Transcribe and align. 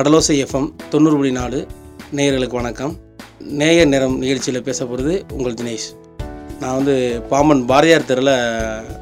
கடலோசை 0.00 0.34
FM 0.42 0.68
தொண்ணூறு 0.90 1.14
புள்ளி 1.16 1.32
நாலு 1.32 1.66
நேயர்களுக்கு 2.16 2.54
வணக்கம். 2.58 2.96
நேய 3.38 3.84
நேரம் 3.84 4.18
நிகழ்ச்சியில் 4.18 4.62
பேச 4.62 4.84
போகிறது 4.84 5.24
உங்கள் 5.32 5.52
தினேஷ். 5.52 5.88
நான் 6.60 6.74
வந்து 6.74 7.22
பாம்பன் 7.28 7.66
பாரதியார் 7.66 8.04
தெருவில் 8.04 8.32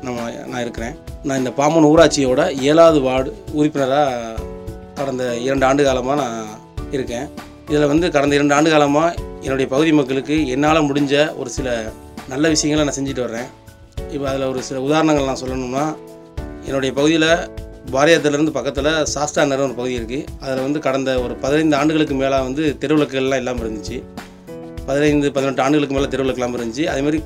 நம்ம 0.03 0.30
நான் 0.46 0.61
இருக்கிறேன். 0.61 0.95
நான் 1.22 1.39
இந்த 1.39 1.53
பாம்பன் 1.53 1.84
ஊராட்சியோட 1.84 2.61
ஏழாவது 2.61 3.00
வார்டு 3.00 3.45
உறுப்பினராக 3.53 4.34
கடந்த 4.95 5.36
இரண்டு 5.36 5.66
ஆண்டு 5.66 5.84
காலமாக 5.84 6.22
நான் 6.22 6.48
இருக்கேன். 6.90 7.29
இதில் 7.68 7.86
வந்து 7.86 8.11
கடந்த 8.11 8.35
இரண்டு 8.35 8.54
ஆண்டு 8.54 8.71
காலமாக 8.71 9.14
என்னுடைய 9.40 9.71
பகுதி 9.71 9.93
மக்களுக்கு 9.93 10.49
என்னால் 10.49 10.82
முடிஞ்ச 10.82 11.36
ஒரு 11.36 11.50
சில 11.50 11.85
நல்ல 12.29 12.49
விஷயங்களை 12.49 12.89
நான் 12.89 12.99
செஞ்சுட்டு 12.99 13.21
வர்றேன். 13.21 13.49
இப்போ 14.11 14.29
அதில் 14.29 14.43
ஒரு 14.43 14.62
சில 14.62 14.80
உதாரணங்கள் 14.80 15.25
நான் 15.25 15.43
சொல்லணும்னா 15.44 15.96
என்னுடைய 16.64 16.94
பகுதியில் 16.94 17.30
பாரதியாத்திலேருந்து 17.94 18.52
பக்கத்தில் 18.56 18.88
சாஸ்தா 19.12 19.44
நகரம் 19.50 19.68
ஒரு 19.68 19.76
பகுதி 19.78 19.94
இருக்குது 19.98 20.24
அதில் 20.44 20.64
வந்து 20.64 20.80
கடந்த 20.86 21.10
ஒரு 21.24 21.34
பதினைந்து 21.44 21.76
ஆண்டுகளுக்கு 21.78 22.14
மேலே 22.22 22.38
வந்து 22.46 22.62
தெருவிளக்குகள்லாம் 22.82 23.40
இல்லாமல் 23.42 23.64
இருந்துச்சு. 23.64 23.96
பதினைந்து 24.88 25.28
பதினெட்டு 25.36 25.62
ஆண்டுகளுக்கு 25.64 25.94
மேலே 25.96 26.08
தெருவிளக்கு 26.12 26.40
இல்லாமல் 26.40 26.58
இருந்துச்சு. 26.61 26.84
அதேமாதிரி 26.92 27.20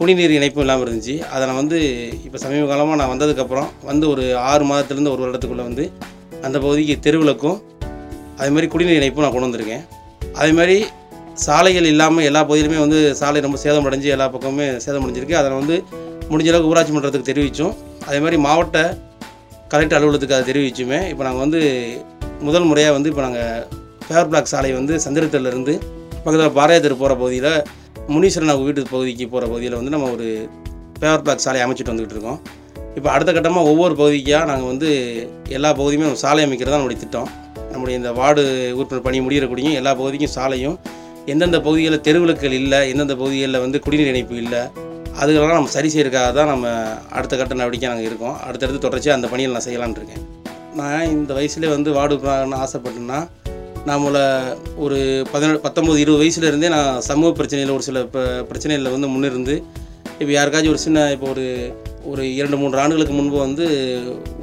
குடிநீர் 0.00 0.34
இணைப்பும் 0.38 0.64
இல்லாமல் 0.64 0.84
இருந்துச்சு. 0.86 1.14
அதை 1.34 1.42
நான் 1.48 1.60
வந்து 1.62 1.78
இப்போ 2.26 2.38
சமீப 2.44 2.64
காலமாக 2.72 2.98
நான் 3.00 3.12
வந்ததுக்கப்புறம் 3.14 3.68
வந்து 3.90 4.04
ஒரு 4.12 4.24
ஆறு 4.50 4.64
மாதத்துலேருந்து 4.70 5.12
ஒரு 5.14 5.22
வருடத்துக்குள்ளே 5.24 5.64
வந்து 5.70 5.84
அந்த 6.46 6.56
பகுதிக்கு 6.64 6.96
தெருவிளக்கும் 7.06 7.58
அதேமாதிரி 8.40 8.68
குடிநீர் 8.74 9.00
இணைப்பும் 9.00 9.24
நான் 9.26 9.34
கொண்டு 9.36 9.48
வந்திருக்கேன். 9.48 9.84
அதேமாதிரி 10.40 10.76
சாலைகள் 11.44 11.88
இல்லாமல் 11.92 12.26
எல்லா 12.28 12.40
பகுதியிலுமே 12.48 12.78
வந்து 12.84 12.98
சாலை 13.20 13.40
ரொம்ப 13.46 13.58
சேதமடைஞ்சு 13.64 14.08
எல்லா 14.16 14.26
பக்கமுமே 14.34 14.66
சேதமடைஞ்சிருக்கு 14.86 15.38
அதை 15.40 15.50
வந்து 15.60 15.76
முடிஞ்ச 16.30 16.50
அளவுக்கு 16.50 16.70
ஊராட்சி 16.72 16.92
மன்றத்துக்கு 16.96 17.30
தெரிவித்தோம் 17.30 17.74
அதே 18.08 18.18
மாதிரி 18.24 18.38
மாவட்ட 18.48 18.78
கலெக்டர் 19.72 19.98
அலுவலகத்துக்கு 19.98 20.36
அதை 20.38 20.46
தெரிவிச்சுமே. 20.50 20.98
இப்போ 21.12 21.24
நாங்கள் 21.28 21.44
வந்து 21.44 21.60
முதல் 22.48 22.66
முறையாக 22.70 22.94
வந்து 22.96 23.10
இப்போ 23.12 23.22
நாங்கள் 23.26 23.62
ஃபேர் 24.06 24.30
பிளாக் 24.30 24.50
சாலை 24.52 24.70
வந்து 24.78 24.94
சந்திரத்திலிருந்து 25.04 25.74
பக்கத்தில் 26.24 26.56
பாரதியார் 26.58 27.00
போகிற 27.02 27.14
பகுதியில் 27.22 27.52
முனீஸ்வரன் 28.14 28.52
அவங்க 28.52 28.66
வீட்டு 28.68 28.82
பகுதிக்கு 28.94 29.24
போகிற 29.34 29.44
பகுதியில் 29.52 29.76
வந்து 29.78 29.92
நம்ம 29.94 30.08
ஒரு 30.16 30.26
ஃபேவர் 30.98 31.22
பிளாக் 31.26 31.44
சாலை 31.44 31.60
அமைச்சிட்டு 31.64 31.92
வந்துகிட்டு 31.92 32.16
இருக்கோம். 32.16 32.40
இப்போ 32.96 33.08
அடுத்த 33.14 33.30
கட்டமாக 33.36 33.70
ஒவ்வொரு 33.72 33.94
பகுதிக்காக 34.00 34.44
நாங்கள் 34.50 34.70
வந்து 34.72 34.88
எல்லா 35.58 35.70
பகுதியுமே 35.80 36.06
நம்ம 36.08 36.20
சாலை 36.24 36.42
அமைக்கிறது 36.46 36.72
தான் 36.72 36.80
நம்முடைய 36.80 37.00
திட்டம். 37.04 37.28
நம்முடைய 37.72 37.96
இந்த 38.00 38.10
வார்டு 38.18 38.42
உறுப்பினர் 38.78 39.06
பணி 39.06 39.20
முடிகிறக்கூடிய 39.26 39.78
எல்லா 39.80 39.92
பகுதிக்கும் 40.00 40.34
சாலையும் 40.38 40.76
எந்தெந்த 41.32 41.58
பகுதிகளில் 41.66 42.04
தெருவிளக்குகள் 42.06 42.56
இல்லை 42.60 42.80
எந்தெந்த 42.92 43.14
பகுதிகளில் 43.20 43.62
வந்து 43.64 43.78
குடிநீர் 43.84 44.10
இணைப்பு 44.12 44.36
இல்லை 44.44 44.62
அதுகளெல்லாம் 45.20 45.58
நம்ம 45.58 45.72
சரி 45.76 45.88
செய்யறதுக்காக 45.92 46.30
தான் 46.38 46.50
நம்ம 46.52 46.66
அடுத்த 47.16 47.34
கட்ட 47.36 47.52
நடவடிக்கை 47.60 47.88
நாங்கள் 47.92 48.08
இருக்கோம். 48.10 48.36
அடுத்தடுத்து 48.46 48.84
தொடர்ச்சியாக 48.86 49.18
அந்த 49.18 49.28
பணியில் 49.32 49.56
நான் 49.56 49.66
செய்யலாம்னு 49.68 50.00
இருக்கேன். 50.00 50.24
நான் 50.80 51.10
இந்த 51.16 51.30
வயசுலேயே 51.38 51.70
வந்து 51.76 51.90
வார்டு 51.98 52.14
உறுப்பினராகணும்னு 52.14 52.62
ஆசைப்பட்டேன்னா 52.64 53.20
நம்மளை 53.90 54.24
ஒரு 54.84 54.98
பதினேழு 55.32 55.58
பத்தொம்போது 55.64 56.02
இருபது 56.02 56.22
வயசுலேருந்தே 56.22 56.68
நான் 56.74 57.00
சமூக 57.10 57.30
பிரச்சனையில் 57.38 57.76
ஒரு 57.76 57.86
சில 57.88 58.00
பிரச்சனைகளில் 58.50 58.94
வந்து 58.96 59.10
முன்னிருந்து 59.14 59.56
இப்போ 60.20 60.32
யாருக்காச்சும் 60.34 60.74
ஒரு 60.74 60.82
சின்ன 60.84 60.98
இப்போ 61.14 61.26
ஒரு 61.34 61.46
ஒரு 62.10 62.22
இரண்டு 62.38 62.56
மூன்று 62.60 62.80
ஆண்டுகளுக்கு 62.82 63.14
முன்பு 63.16 63.36
வந்து 63.44 63.64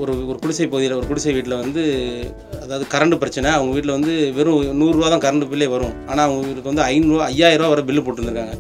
ஒரு 0.02 0.14
ஒரு 0.30 0.38
குடிசை 0.44 0.66
பகுதியில் 0.66 0.98
ஒரு 0.98 1.08
குடிசை 1.10 1.32
வீட்டில் 1.38 1.62
வந்து 1.64 1.82
அதாவது 2.64 2.86
கரண்ட் 2.94 3.16
பிரச்சனை 3.22 3.50
அவங்க 3.56 3.72
வீட்டில் 3.76 3.96
வந்து 3.98 4.14
வெறும் 4.38 4.80
நூறுரூவா 4.82 5.10
தான் 5.14 5.24
கரண்ட் 5.26 5.50
பில்லே 5.54 5.68
வரும். 5.76 5.96
ஆனால் 6.10 6.26
அவங்க 6.28 6.42
வீட்டுக்கு 6.48 6.72
வந்து 6.72 6.86
ஐநூறுரூவா 6.92 7.28
ஐயாயிரரூவா 7.34 7.72
வர 7.74 7.84
பில்லு 7.90 8.04
போட்டுருந்துருக்காங்க. 8.06 8.56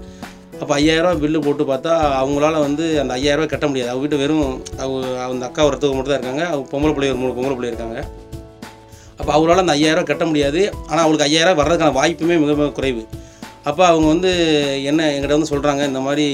அப்போ 0.61 0.73
ஐயாயிரம் 0.79 1.21
பில்லு 1.23 1.39
போட்டு 1.45 1.63
பார்த்தா 1.71 1.91
அவங்களால 2.21 2.55
வந்து 2.67 2.85
அந்த 3.01 3.11
ஐயாயிரரூவா 3.17 3.51
கட்ட 3.51 3.65
முடியாது. 3.69 3.91
அவங்க 3.91 4.03
வீட்டு 4.05 4.21
வெறும் 4.21 4.47
அவங்க 4.83 5.07
அந்த 5.27 5.45
அக்கா 5.49 5.67
ஒருத்தவங்க 5.67 5.97
மட்டும் 5.97 6.13
தான் 6.13 6.19
இருக்காங்க. 6.19 6.45
அவங்க 6.51 6.65
பொம்பளை 6.71 6.93
பிள்ளை 6.95 7.09
ஒரு 7.13 7.21
மூணு 7.21 7.35
பொம்பளை 7.37 7.55
பிள்ளை 7.57 7.71
இருக்காங்க. 7.71 7.99
அப்போ 9.19 9.31
அவங்களால 9.35 9.63
அந்த 9.65 9.75
ஐயாயிரம் 9.79 10.09
கட்ட 10.09 10.25
முடியாது. 10.31 10.61
ஆனால் 10.89 11.03
அவங்களுக்கு 11.03 11.27
ஐயாயிரரூவா 11.29 11.59
வர்றதுக்கான 11.61 11.95
வாய்ப்புமே 11.99 12.37
மிக 12.43 12.53
மிக 12.61 12.69
குறைவு. 12.79 13.03
அப்போ 13.69 13.83
அவங்க 13.91 14.07
வந்து 14.13 14.31
என்ன 14.89 15.07
எங்கிட்ட 15.13 15.37
வந்து 15.37 15.51
சொல்கிறாங்க 15.53 15.83
இந்த 15.91 16.01
மாதிரி 16.07 16.27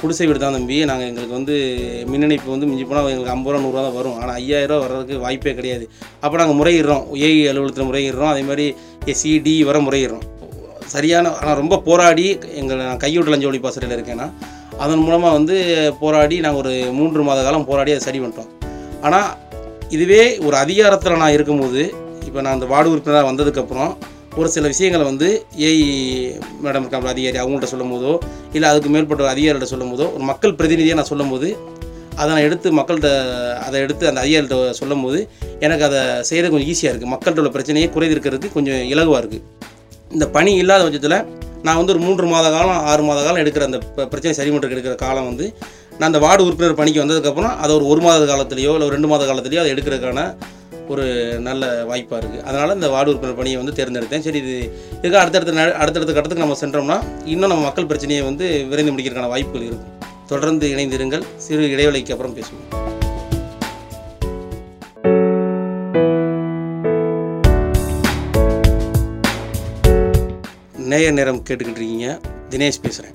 குடிசை 0.00 0.26
வீடு 0.28 0.40
தான் 0.42 0.54
தம்பி. 0.56 0.76
நாங்கள் 0.90 1.08
எங்களுக்கு 1.10 1.38
வந்து 1.38 1.54
மின்னணைப்பு 2.10 2.48
வந்து 2.52 2.68
மிஞ்சி 2.68 2.84
போனால் 2.90 3.08
எங்களுக்கு 3.14 3.34
ஐம்பது 3.34 3.52
ரூபா 3.54 3.62
நூறுரூவா 3.64 3.82
தான் 3.86 3.96
வரும். 3.98 4.18
ஆனால் 4.20 4.36
ஐயாயிரரூவா 4.42 4.82
வர்றதுக்கு 4.84 5.16
வாய்ப்பே 5.24 5.54
கிடையாது. 5.58 5.84
அப்போ 6.24 6.36
நாங்கள் 6.42 6.58
முறையிடுறோம். 6.60 7.04
ஏஐ 7.26 7.42
அலுவலகத்தில் 7.50 7.90
முறையிடுறோம். 7.90 8.30
அதே 8.34 8.44
மாதிரி 8.50 8.66
எஸ்சிடி 9.12 9.54
வர 9.70 9.78
முறையிடுறோம். 9.88 10.24
சரியான 10.94 11.32
ஆனால் 11.36 11.58
ரொம்ப 11.58 11.80
போராடி 11.86 12.26
எங்களை 12.54 12.80
நான் 12.84 13.02
கையூட்டு 13.04 13.32
லஞ்ச 13.32 13.46
ஒழிப்பு 13.46 13.68
ஆசிரியர் 13.70 13.96
இருக்கேன்னா 13.96 14.26
அதன் 14.78 15.02
மூலமாக 15.02 15.36
வந்து 15.36 15.56
போராடி 16.00 16.36
நாங்கள் 16.40 16.62
ஒரு 16.62 16.72
மூன்று 16.92 17.26
மாத 17.26 17.42
காலம் 17.42 17.68
போராடி 17.68 17.92
அதை 17.94 18.02
சரி 18.06 18.20
பண்ணிட்டோம். 18.20 18.50
ஆனால் 19.02 19.28
இதுவே 19.90 20.22
ஒரு 20.46 20.56
அதிகாரத்தில் 20.56 21.22
நான் 21.22 21.36
இருக்கும்போது 21.36 21.82
இப்போ 22.26 22.38
நான் 22.40 22.56
அந்த 22.56 22.66
வார்டு 22.66 22.92
உறுப்பினராக 22.92 23.28
வந்ததுக்கப்புறம் 23.30 23.92
ஒரு 24.36 24.48
சில 24.48 24.66
விஷயங்களை 24.66 25.04
வந்து 25.04 25.26
ஏஐ 25.64 25.74
மேடம் 26.62 26.84
இருக்காங்க 26.84 27.08
அதிகாரி 27.10 27.38
அவங்கள்ட்ட 27.38 27.68
சொல்லும் 27.72 27.92
போதோ 27.92 28.12
இல்லை 28.54 28.68
அதுக்கு 28.70 28.88
மேற்பட்ட 28.94 29.22
ஒரு 29.22 29.32
அதிகாரிகிட்ட 29.32 29.68
சொல்லும் 29.72 29.92
போதோ 29.92 30.06
ஒரு 30.14 30.24
மக்கள் 30.30 30.56
பிரதிநிதியாக 30.58 30.98
நான் 31.00 31.10
சொல்லும் 31.10 31.32
போது 31.34 31.48
அதை 32.16 32.28
நான் 32.30 32.46
எடுத்து 32.48 32.68
மக்கள்கிட்ட 32.78 33.10
அதை 33.64 33.78
எடுத்து 33.84 34.04
அந்த 34.10 34.20
அதிகாரிகிட்ட 34.20 34.56
சொல்லும் 34.80 35.04
போது 35.04 35.20
எனக்கு 35.60 35.84
அதை 35.84 36.00
செய்கிறது 36.28 36.52
கொஞ்சம் 36.52 36.70
ஈஸியாக 36.72 36.92
இருக்குது 36.92 37.12
மக்கள்கிட்ட 37.14 37.42
உள்ள 37.42 37.52
பிரச்சனையை 37.56 37.88
குறைந்திருக்கிறதுக்கு 37.90 38.56
கொஞ்சம் 38.56 38.82
இலகுவாக 38.92 39.20
இருக்குது 39.22 39.42
இந்த 40.14 40.28
பணி 40.28 40.54
இல்லாத 40.54 40.82
பட்சத்தில் 40.82 41.18
நான் 41.62 41.76
வந்து 41.76 41.92
ஒரு 41.92 42.02
மூன்று 42.02 42.26
மாத 42.26 42.50
காலம் 42.50 42.84
ஆறு 42.84 43.02
மாத 43.02 43.22
காலம் 43.22 43.44
எடுக்கிற 43.44 43.60
அந்த 43.60 43.78
பிரச்சனை 43.78 44.32
சரி 44.32 44.50
பண்ணுறதுக்கு 44.50 44.80
எடுக்கிற 44.80 44.94
காலம் 44.94 45.24
வந்து 45.24 45.46
நான் 45.98 46.12
அந்த 46.12 46.18
வார்டு 46.18 46.44
உறுப்பினர் 46.44 46.74
பணிக்கு 46.74 47.04
வந்ததுக்கப்புறம் 47.04 47.56
அதை 47.56 47.76
ஒரு 47.76 47.86
ஒரு 47.86 48.00
மாத 48.00 48.24
காலத்துலேயோ 48.24 48.72
இல்லை 48.72 48.88
ரெண்டு 48.88 49.08
மாத 49.08 49.24
காலத்துலேயோ 49.24 49.58
அதை 49.58 49.72
எடுக்கிறதுக்கான 49.72 50.36
ஒரு 50.88 51.04
நல்ல 51.40 51.84
வாய்ப்பாக 51.84 52.26
இருக்குது 52.26 52.42
அதனால் 52.42 52.74
இந்த 52.74 52.88
வார்டு 52.88 53.10
உறுப்பினர் 53.10 53.36
பணியை 53.36 53.60
வந்து 53.60 53.84
தேர்ந்தெடுத்தேன். 53.84 54.20
சரி 54.20 54.38
இது 54.38 54.72
இதுக்கு 54.98 55.18
அடுத்தடுத்த 55.18 55.52
ந- 55.52 55.72
அடுத்தடுத்த 55.72 56.12
கட்டத்துக்கு 56.12 56.44
நம்ம 56.44 56.56
சென்றோம்னா 56.60 57.26
இன்னும் 57.26 57.48
நம்ம 57.48 57.64
மக்கள் 57.64 57.86
பிரச்சனையை 57.86 58.24
வந்து 58.24 58.64
விரைந்து 58.68 58.92
முடிக்கிறதுக்கான 58.92 59.28
வாய்ப்புகள் 59.28 59.66
இருக்கும். 59.66 59.92
தொடர்ந்து 60.26 60.68
இணைந்திருங்கள். 60.68 61.22
சிறு 61.36 61.62
இடைவெளிக்கு 61.62 62.10
அப்புறம் 62.10 62.36
பேசுவோம். 62.36 62.83
நேய 70.94 71.12
நேரம் 71.18 71.44
கேட்டுக்கிட்டு 71.48 71.80
இருக்கீங்க 71.82 72.08
தினேஷ் 72.54 72.82
பேசுகிறேன் 72.86 73.14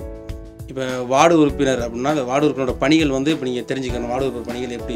இப்போ 0.70 0.86
வார்டு 1.12 1.36
உறுப்பினர் 1.42 1.82
அப்படின்னா 1.86 2.10
அந்த 2.16 2.24
வார்டு 2.30 2.46
உறுப்பினரோட 2.48 2.74
பணிகள் 2.82 3.14
வந்து 3.16 3.30
இப்போ 3.36 3.46
நீங்கள் 3.48 3.68
தெரிஞ்சுக்கணும். 3.70 4.10
வார்டு 4.12 4.26
உறுப்பினர் 4.26 4.50
பணிகள் 4.50 4.74
எப்படி 4.78 4.96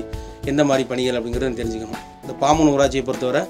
எந்த 0.51 0.61
மாதிரி 0.69 0.83
பணிகள் 0.91 1.17
அப்படிங்கிறத 1.17 1.55
தெரிஞ்சுக்கணும். 1.61 2.01
இந்த 2.23 2.33
பாமன் 2.41 2.69
ஊராட்சியை 2.73 3.03
பொறுத்தவரை 3.07 3.41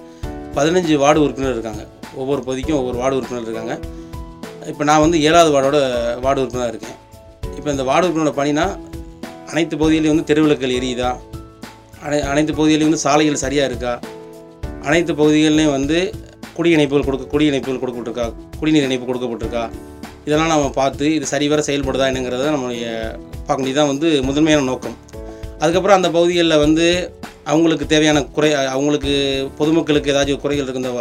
பதினஞ்சு 0.57 0.95
வார்டு 1.03 1.19
உறுப்பினர் 1.25 1.55
இருக்காங்க. 1.55 1.83
ஒவ்வொரு 2.21 2.41
பகுதிக்கும் 2.47 2.77
ஒவ்வொரு 2.79 2.97
வார்டு 3.01 3.17
உறுப்பினர் 3.19 3.47
இருக்காங்க. 3.47 3.75
இப்போ 4.71 4.83
நான் 4.89 5.03
வந்து 5.05 5.17
ஏழாவது 5.27 5.51
வார்டோட 5.55 5.79
வார்டு 6.25 6.41
உறுப்பினராக 6.43 6.73
இருக்கேன். 6.73 6.97
இப்போ 7.57 7.69
இந்த 7.75 7.85
வார்டு 7.89 8.07
உறுப்பினரோட 8.07 8.33
பணினா 8.41 8.65
அனைத்து 9.51 9.75
பகுதியிலையும் 9.83 10.15
வந்து 10.15 10.27
தெருவிளக்குகள் 10.31 10.77
எரியுதா? 10.79 11.11
அனை 12.05 12.19
அனைத்து 12.33 12.53
பகுதியிலையும் 12.59 12.91
வந்து 12.91 13.05
சாலைகள் 13.07 13.43
சரியாக 13.45 13.71
இருக்கா? 13.71 13.93
அனைத்து 14.87 15.13
பகுதிகள்லேயும் 15.21 15.75
வந்து 15.79 15.99
குடி 16.57 16.69
இணைப்புகள் 16.75 17.05
கொடுக்க 17.07 17.25
குடி 17.33 17.45
இணைப்புகள் 17.51 17.81
கொடுக்கப்பட்டிருக்கா 17.81 18.25
குடிநீர் 18.59 18.87
இணைப்பு 18.87 19.07
கொடுக்கப்பட்டிருக்கா? 19.09 19.63
இதெல்லாம் 20.27 20.51
நம்ம 20.53 20.67
பார்த்து 20.79 21.05
இது 21.15 21.25
சரிவர 21.33 21.61
செயல்படுதா 21.67 22.05
என்னங்கிறத 22.11 22.51
நம்மளுடைய 22.55 22.85
பார்க்க 23.47 23.59
வேண்டியது 23.59 23.79
தான் 23.79 23.91
வந்து 23.93 24.07
முதன்மையான 24.27 24.65
நோக்கம். 24.71 24.95
அதுக்கப்புறம் 25.61 25.97
அந்த 25.97 26.09
பகுதிகளில் 26.17 26.61
வந்து 26.65 26.85
அவங்களுக்கு 27.51 27.85
தேவையான 27.93 28.19
குறை 28.35 28.49
அவங்களுக்கு 28.75 29.13
பொதுமக்களுக்கு 29.57 30.11
ஏதாச்சும் 30.13 30.43
குறைகள் 30.43 30.65
இருக்கு 30.65 30.83
இந்த 30.83 30.93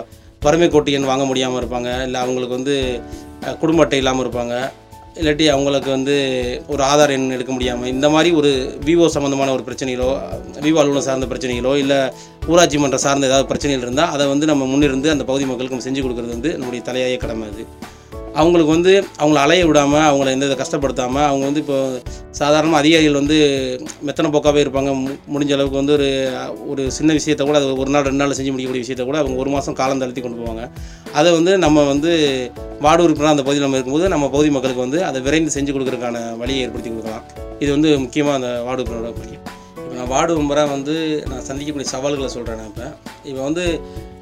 வறுமை 0.47 0.69
கோட்டு 0.69 0.95
எண் 0.97 1.11
வாங்க 1.11 1.25
முடியாமல் 1.25 1.61
இருப்பாங்க 1.63 1.91
இல்லை 2.07 2.21
அவங்களுக்கு 2.25 2.59
வந்து 2.59 2.77
குடும்ப 3.61 3.83
அட்டை 3.85 3.99
இல்லாமல் 4.03 4.25
இருப்பாங்க 4.25 4.55
இல்லாட்டி 5.15 5.49
அவங்களுக்கு 5.49 5.91
வந்து 5.91 6.15
ஒரு 6.69 6.85
ஆதார் 6.85 7.11
எண் 7.11 7.31
எடுக்க 7.31 7.53
முடியாமல் 7.53 7.89
இந்த 7.89 8.09
மாதிரி 8.09 8.35
ஒரு 8.35 8.79
விவோ 8.85 9.09
சம்மந்தமான 9.09 9.53
ஒரு 9.53 9.63
பிரச்சனைகளோ 9.63 10.09
விவோ 10.61 10.81
அலுவலகம் 10.81 11.01
சார்ந்த 11.01 11.27
பிரச்சனைகளோ 11.27 11.77
இல்லை 11.77 11.97
ஊராட்சி 12.49 12.79
மன்றம் 12.79 13.01
சார்ந்த 13.01 13.27
ஏதாவது 13.27 13.47
பிரச்சனைகள் 13.47 13.87
இருந்தால் 13.87 14.11
அதை 14.11 14.27
வந்து 14.27 14.47
நம்ம 14.47 14.65
முன்னிருந்து 14.65 15.11
அந்த 15.11 15.25
பகுதி 15.25 15.47
மக்களுக்கு 15.47 15.77
நம்ம 15.77 15.85
செஞ்சு 15.85 16.03
கொடுக்குறது 16.03 16.29
வந்து 16.29 16.51
நம்முடைய 16.51 16.85
தலையாய 16.85 17.17
கடமை 17.17 17.49
அது. 17.49 17.67
அவங்களுக்கு 18.35 18.73
வந்து 18.73 19.05
அவங்கள 19.19 19.35
அலைய 19.35 19.67
விடாமல் 19.67 20.01
அவங்கள 20.01 20.31
எந்த 20.31 20.47
இதை 20.47 20.57
கஷ்டப்படுத்தாமல் 20.57 21.25
அவங்க 21.25 21.45
வந்து 21.45 21.61
இப்போ 21.61 22.01
சாதாரணமாக 22.31 22.83
அதிகாரிகள் 22.83 23.13
வந்து 23.13 23.37
மெத்தனை 24.07 24.31
போக்காகவே 24.31 24.63
இருப்பாங்க. 24.63 24.91
மு- 25.03 25.19
முடிஞ்ச 25.35 25.53
அளவுக்கு 25.53 25.77
வந்து 25.77 25.93
ஒரு 25.93 26.33
ஒரு 26.69 26.91
சின்ன 26.91 27.13
விஷயத்தை 27.13 27.47
கூட 27.47 27.59
அது 27.59 27.77
ஒரு 27.77 27.91
நாள் 27.91 28.03
ரெண்டு 28.03 28.17
நாள் 28.17 28.29
செஞ்சு 28.29 28.51
முடிக்கக்கூடிய 28.51 28.79
விஷயத்தை 28.79 29.07
கூட 29.07 29.19
அவங்க 29.19 29.39
ஒரு 29.39 29.51
மாதம் 29.51 29.75
காலம் 29.75 29.99
தளர்த்தி 29.99 30.21
கொண்டு 30.21 30.43
போவாங்க. 30.43 30.71
அதை 31.13 31.33
வந்து 31.33 31.59
நம்ம 31.59 31.83
வந்து 31.83 32.13
வார்டு 32.85 33.03
அந்த 33.35 33.43
பகுதியில் 33.47 33.67
நம்ம 33.67 33.79
இருக்கும்போது 33.79 34.13
நம்ம 34.15 34.29
பகுதி 34.35 34.51
மக்களுக்கு 34.57 34.85
வந்து 34.87 34.99
அதை 35.09 35.19
விரைந்து 35.27 35.55
செஞ்சு 35.57 35.73
கொடுக்குறதுக்கான 35.75 36.21
வழியை 36.41 36.61
ஏற்படுத்தி 36.65 36.91
கொடுக்கலாம். 36.93 37.25
இது 37.63 37.71
வந்து 37.77 37.91
முக்கியமாக 38.05 38.39
அந்த 38.41 38.51
வார்டு 38.67 38.83
உறுப்பினரோட 38.83 39.13
பணி 39.21 39.35
இப்போ 39.77 39.95
நான் 39.99 40.11
வார்டு 40.15 40.39
மெம்பராக 40.41 40.71
வந்து 40.77 40.95
நான் 41.31 41.45
சந்திக்கக்கூடிய 41.49 41.89
சவால்களை 41.95 42.31
சொல்கிறேன் 42.37 42.61
நான் 42.63 42.71
இப்போ. 42.73 42.87
இப்போ 43.31 43.41
வந்து 43.49 43.65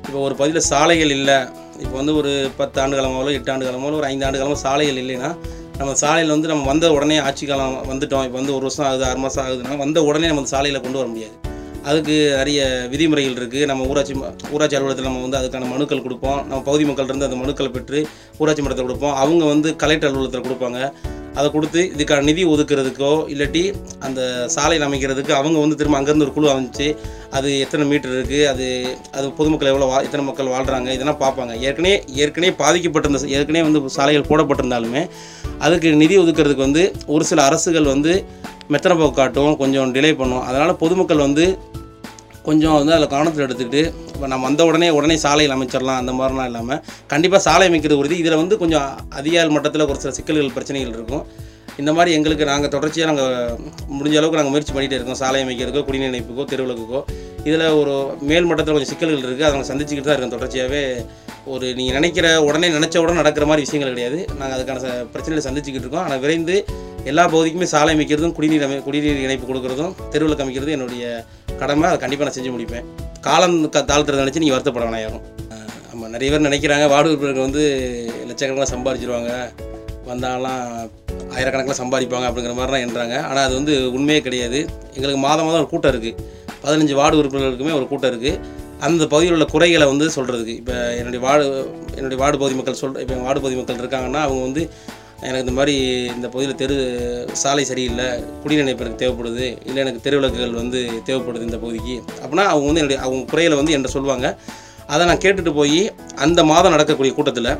இப்போ 0.06 0.18
ஒரு 0.26 0.34
பகுதியில் 0.40 0.68
சாலைகள் 0.72 1.14
இல்லை. 1.18 1.38
இப்போ 1.84 1.94
வந்து 2.00 2.14
ஒரு 2.20 2.32
பத்து 2.60 2.78
ஆண்டு 2.82 2.96
காலமாகவோ 2.98 3.32
எட்டு 3.38 3.52
ஆண்டு 3.52 3.66
காலமாகவோ 3.68 3.98
ஒரு 4.00 4.08
ஐந்து 4.12 4.26
ஆண்டு 4.28 4.40
காலமாக 4.40 4.60
சாலைகள் 4.66 5.00
இல்லைன்னா 5.02 5.30
நம்ம 5.80 5.92
சாலையில் 6.02 6.34
வந்து 6.34 6.50
நம்ம 6.52 6.66
வந்த 6.70 6.86
உடனே 6.96 7.18
ஆட்சி 7.28 7.44
காலம் 7.50 7.76
வந்துட்டோம். 7.90 8.24
இப்போ 8.28 8.38
வந்து 8.40 8.54
ஒரு 8.56 8.64
வருஷம் 8.66 8.86
ஆகுது 8.88 9.06
ஆறு 9.10 9.20
மாதம் 9.24 9.44
ஆகுதுன்னா 9.44 9.76
வந்த 9.84 10.02
உடனே 10.08 10.28
நம்ம 10.32 10.50
சாலையில் 10.54 10.84
கொண்டு 10.86 11.00
வர 11.00 11.08
முடியாது. 11.12 11.36
அதுக்கு 11.88 12.16
நிறைய 12.36 12.60
விதிமுறைகள் 12.90 13.36
இருக்குது 13.40 13.68
நம்ம 13.70 13.86
ஊராட்சி 13.90 14.14
ஊராட்சி 14.54 14.76
அலுவலகத்தில் 14.76 15.08
நம்ம 15.08 15.22
வந்து 15.26 15.38
அதுக்கான 15.40 15.68
மனுக்கள் 15.74 16.02
கொடுப்போம். 16.06 16.40
நம்ம 16.48 16.60
பகுதி 16.68 16.84
மக்கள்கிட்ட 16.88 17.28
அந்த 17.28 17.40
மனுக்களை 17.44 17.70
பெற்று 17.76 18.00
ஊராட்சி 18.40 18.62
மன்றத்தில் 18.62 18.88
கொடுப்போம். 18.88 19.16
அவங்க 19.24 19.44
வந்து 19.44 19.70
கலெக்டர் 19.82 20.10
அலுவலகத்தில் 20.10 20.46
கொடுப்பாங்க. 20.48 20.80
அதை 21.38 21.46
கொடுத்து 21.54 21.80
இதுக்கான 21.94 22.26
நிதி 22.28 22.42
ஒதுக்குறதுக்கோ 22.52 23.10
இல்லாட்டி 23.32 23.62
அந்த 24.06 24.20
சாலையில் 24.54 24.86
அமைக்கிறதுக்கு 24.86 25.32
அவங்க 25.38 25.58
வந்து 25.64 25.78
திரும்ப 25.80 25.98
அங்கேருந்து 25.98 26.26
ஒரு 26.26 26.34
குழு 26.36 26.48
அமைச்சு 26.52 26.88
அது 27.36 27.48
எத்தனை 27.64 27.84
மீட்டர் 27.90 28.14
இருக்குது 28.16 28.40
அது 28.52 28.66
அது 29.16 29.26
பொதுமக்கள் 29.38 29.70
எவ்வளோ 29.72 29.88
வா 29.90 29.98
எத்தனை 30.06 30.24
மக்கள் 30.28 30.52
வாழ்கிறாங்க 30.54 30.88
இதெல்லாம் 30.96 31.20
பார்ப்பாங்க. 31.24 31.52
ஏற்கனவே 31.66 31.94
ஏற்கனவே 32.22 32.52
பாதிக்கப்பட்டிருந்த 32.62 33.30
ஏற்கனவே 33.36 33.64
வந்து 33.68 33.94
சாலைகள் 33.96 34.28
போடப்பட்டிருந்தாலுமே 34.30 35.02
அதுக்கு 35.66 35.88
நிதி 36.02 36.16
ஒதுக்குறதுக்கு 36.22 36.66
வந்து 36.68 36.84
ஒரு 37.14 37.24
சில 37.30 37.42
அரசுகள் 37.50 37.92
வந்து 37.94 38.14
மெத்தனை 38.74 38.94
போக்கு 38.98 39.18
காட்டும் 39.20 39.54
கொஞ்சம் 39.62 39.92
டிலே 39.96 40.12
பண்ணும். 40.22 40.44
அதனால் 40.48 40.80
பொதுமக்கள் 40.82 41.26
வந்து 41.26 41.46
கொஞ்சம் 42.48 42.76
வந்து 42.78 42.92
அதில் 42.96 43.12
கவனத்தில் 43.14 43.44
எடுத்துக்கிட்டு 43.46 43.82
இப்போ 44.14 44.26
நம்ம 44.32 44.44
வந்த 44.48 44.62
உடனே 44.68 44.88
உடனே 44.98 45.16
சாலையில் 45.24 45.54
அமைச்சிடலாம் 45.56 46.00
அந்த 46.02 46.12
மாதிரிலாம் 46.18 46.48
இல்லாமல் 46.50 46.80
கண்டிப்பாக 47.12 47.42
சாலை 47.46 47.66
அமைக்கிறது 47.70 48.00
உறுதி. 48.00 48.16
இதில் 48.22 48.40
வந்து 48.42 48.56
கொஞ்சம் 48.62 48.88
அதிகார 49.20 49.46
மட்டத்தில் 49.56 49.86
ஒரு 49.90 50.00
சில 50.04 50.12
சிக்கல்கள் 50.18 50.56
பிரச்சனைகள் 50.56 50.96
இருக்கும். 50.98 51.24
இந்த 51.80 51.90
மாதிரி 51.96 52.10
எங்களுக்கு 52.18 52.44
நாங்கள் 52.50 52.72
தொடர்ச்சியாக 52.74 53.10
நாங்கள் 53.10 53.56
முடிஞ்ச 53.98 54.14
அளவுக்கு 54.20 54.40
நாங்கள் 54.40 54.54
முயற்சி 54.54 54.72
பண்ணிகிட்டே 54.74 54.96
இருக்கோம். 54.98 55.20
சாலை 55.22 55.40
அமைக்கிறதுக்கோ 55.44 55.82
குடிநீர் 55.88 56.10
இணைப்புக்கோ 56.12 56.44
தெருவிளக்குக்கோ. 56.52 57.00
இதில் 57.48 57.66
ஒரு 57.80 57.94
மேல் 58.30 58.48
மட்டத்தில் 58.48 58.76
கொஞ்சம் 58.76 58.92
சிக்கல்கள் 58.92 59.22
இருக்குது 59.22 59.46
அதை 59.46 59.54
நாங்கள் 59.56 59.70
சந்திச்சுக்கிட்டு 59.72 60.08
தான் 60.08 60.18
இருக்கோம் 60.18 60.36
தொடர்ச்சியாகவே 60.36 60.82
ஒரு 61.52 61.66
நீங்கள் 61.78 61.96
நினைக்கிற 61.98 62.26
உடனே 62.48 62.68
நினச்ச 62.78 62.96
உடனே 63.02 63.18
நடக்கிற 63.22 63.44
மாதிரி 63.50 63.64
விஷயங்கள் 63.66 63.94
கிடையாது. 63.94 64.18
நாங்கள் 64.40 64.56
அதுக்கான 64.56 64.80
பிரச்சனைகளை 65.14 65.44
சந்திச்சுக்கிட்டு 65.48 65.86
இருக்கோம். 65.86 66.06
ஆனால் 66.06 66.22
விரைந்து 66.24 66.56
எல்லா 67.10 67.24
பகுதிக்குமே 67.32 67.66
சாலை 67.74 67.92
அமைக்கிறதும் 67.96 68.34
குடிநீர் 68.38 68.64
அமை 68.66 68.78
குடிநீர் 68.88 69.22
இணைப்பு 69.26 69.46
கொடுக்குறதும் 69.50 69.94
தெருவிளக்கு 70.14 70.44
அமைக்கிறதும் 70.44 70.76
என்னுடைய 70.76 71.04
கடமை 71.60 71.84
அதை 71.84 71.98
கண்டிப்பாக 71.98 72.30
நான் 72.30 72.38
செஞ்சு 72.38 72.50
முடிப்பேன். 72.56 72.84
காலம் 73.20 73.68
க- 73.68 73.84
தாழ்த்துறதை 73.88 74.22
நினச்சி 74.22 74.38
நீங்கள் 74.38 74.58
வருத்தப்பட 74.58 74.84
வேணாம் 74.86 75.00
யாரும். 75.00 75.24
ஆமாம் 75.92 76.10
நிறைய 76.10 76.28
பேர் 76.32 76.48
நினைக்கிறாங்க 76.48 76.88
வார்டு 76.88 77.08
உறுப்பினர்கள் 77.08 77.42
வந்து 77.42 77.64
லட்சக்கணக்கெலாம் 78.28 78.72
சம்பாதிச்சிருவாங்க. 78.74 79.32
வந்தாலாம் 80.08 80.62
ஆயிரக்கணக்கில் 81.34 81.80
சம்பாதிப்பாங்க 81.82 82.26
அப்படிங்கிற 82.28 82.54
மாதிரிலாம் 82.54 82.84
என்றாங்க. 82.86 83.22
ஆனால் 83.22 83.44
அது 83.44 83.54
வந்து 83.54 83.92
உண்மையே 83.92 84.20
கிடையாது. 84.20 84.66
எங்களுக்கு 84.94 85.18
மாதம் 85.18 85.44
மாதம் 85.44 85.60
ஒரு 85.60 85.68
கூட்டம் 85.68 85.92
இருக்குது 85.94 86.16
பதினஞ்சு 86.64 86.94
வார்டு 86.94 87.22
உறுப்பினர்களுக்குமே 87.22 87.74
ஒரு 87.74 87.88
கூட்டம் 87.88 88.10
இருக்குது 88.12 88.40
அந்த 88.80 89.06
பகுதியில் 89.06 89.32
உள்ள 89.32 89.44
குறைகளை 89.44 89.86
வந்து 89.86 90.06
சொல்கிறதுக்கு 90.06 90.56
இப்போ 90.56 90.94
என்னுடைய 90.94 91.26
வார்டு 91.26 91.46
என்னுடைய 91.94 92.22
வார்டு 92.22 92.38
பகுதி 92.38 92.56
மக்கள் 92.56 92.74
சொல் 92.74 92.98
இப்போ 93.00 93.14
வார்டு 93.14 93.40
பகுதி 93.40 93.60
மக்கள் 93.60 93.76
இருக்காங்கன்னா 93.76 94.20
அவங்க 94.20 94.42
வந்து 94.42 94.70
எனக்கு 95.28 95.44
இந்த 95.46 95.54
மாதிரி 95.58 95.74
இந்த 96.14 96.26
பகுதியில் 96.32 96.58
தெரு 96.60 96.76
சாலை 97.40 97.64
சரியில்லை 97.70 98.06
குடிநீர் 98.42 98.64
இணைப்பு 98.64 98.84
எனக்கு 98.84 99.00
தேவைப்படுது 99.02 99.46
இல்லை 99.68 99.80
எனக்கு 99.84 100.04
தெருவிளக்குகள் 100.06 100.54
வந்து 100.60 100.80
தேவைப்படுது 101.08 101.48
இந்த 101.48 101.58
பகுதிக்கு. 101.64 101.96
அப்படின்னா 102.22 102.46
அவங்க 102.52 102.66
வந்து 102.68 102.82
என்னுடைய 102.82 103.00
அவங்க 103.06 103.24
குறையில் 103.32 103.58
வந்து 103.60 103.72
என்கிட்ட 103.74 103.96
சொல்லுவாங்க. 103.96 104.28
அதை 104.94 105.02
நான் 105.10 105.22
கேட்டுட்டு 105.24 105.52
போய் 105.58 105.82
அந்த 106.26 106.40
மாதம் 106.52 106.74
நடக்கக்கூடிய 106.74 107.14
கூட்டத்தில் 107.18 107.50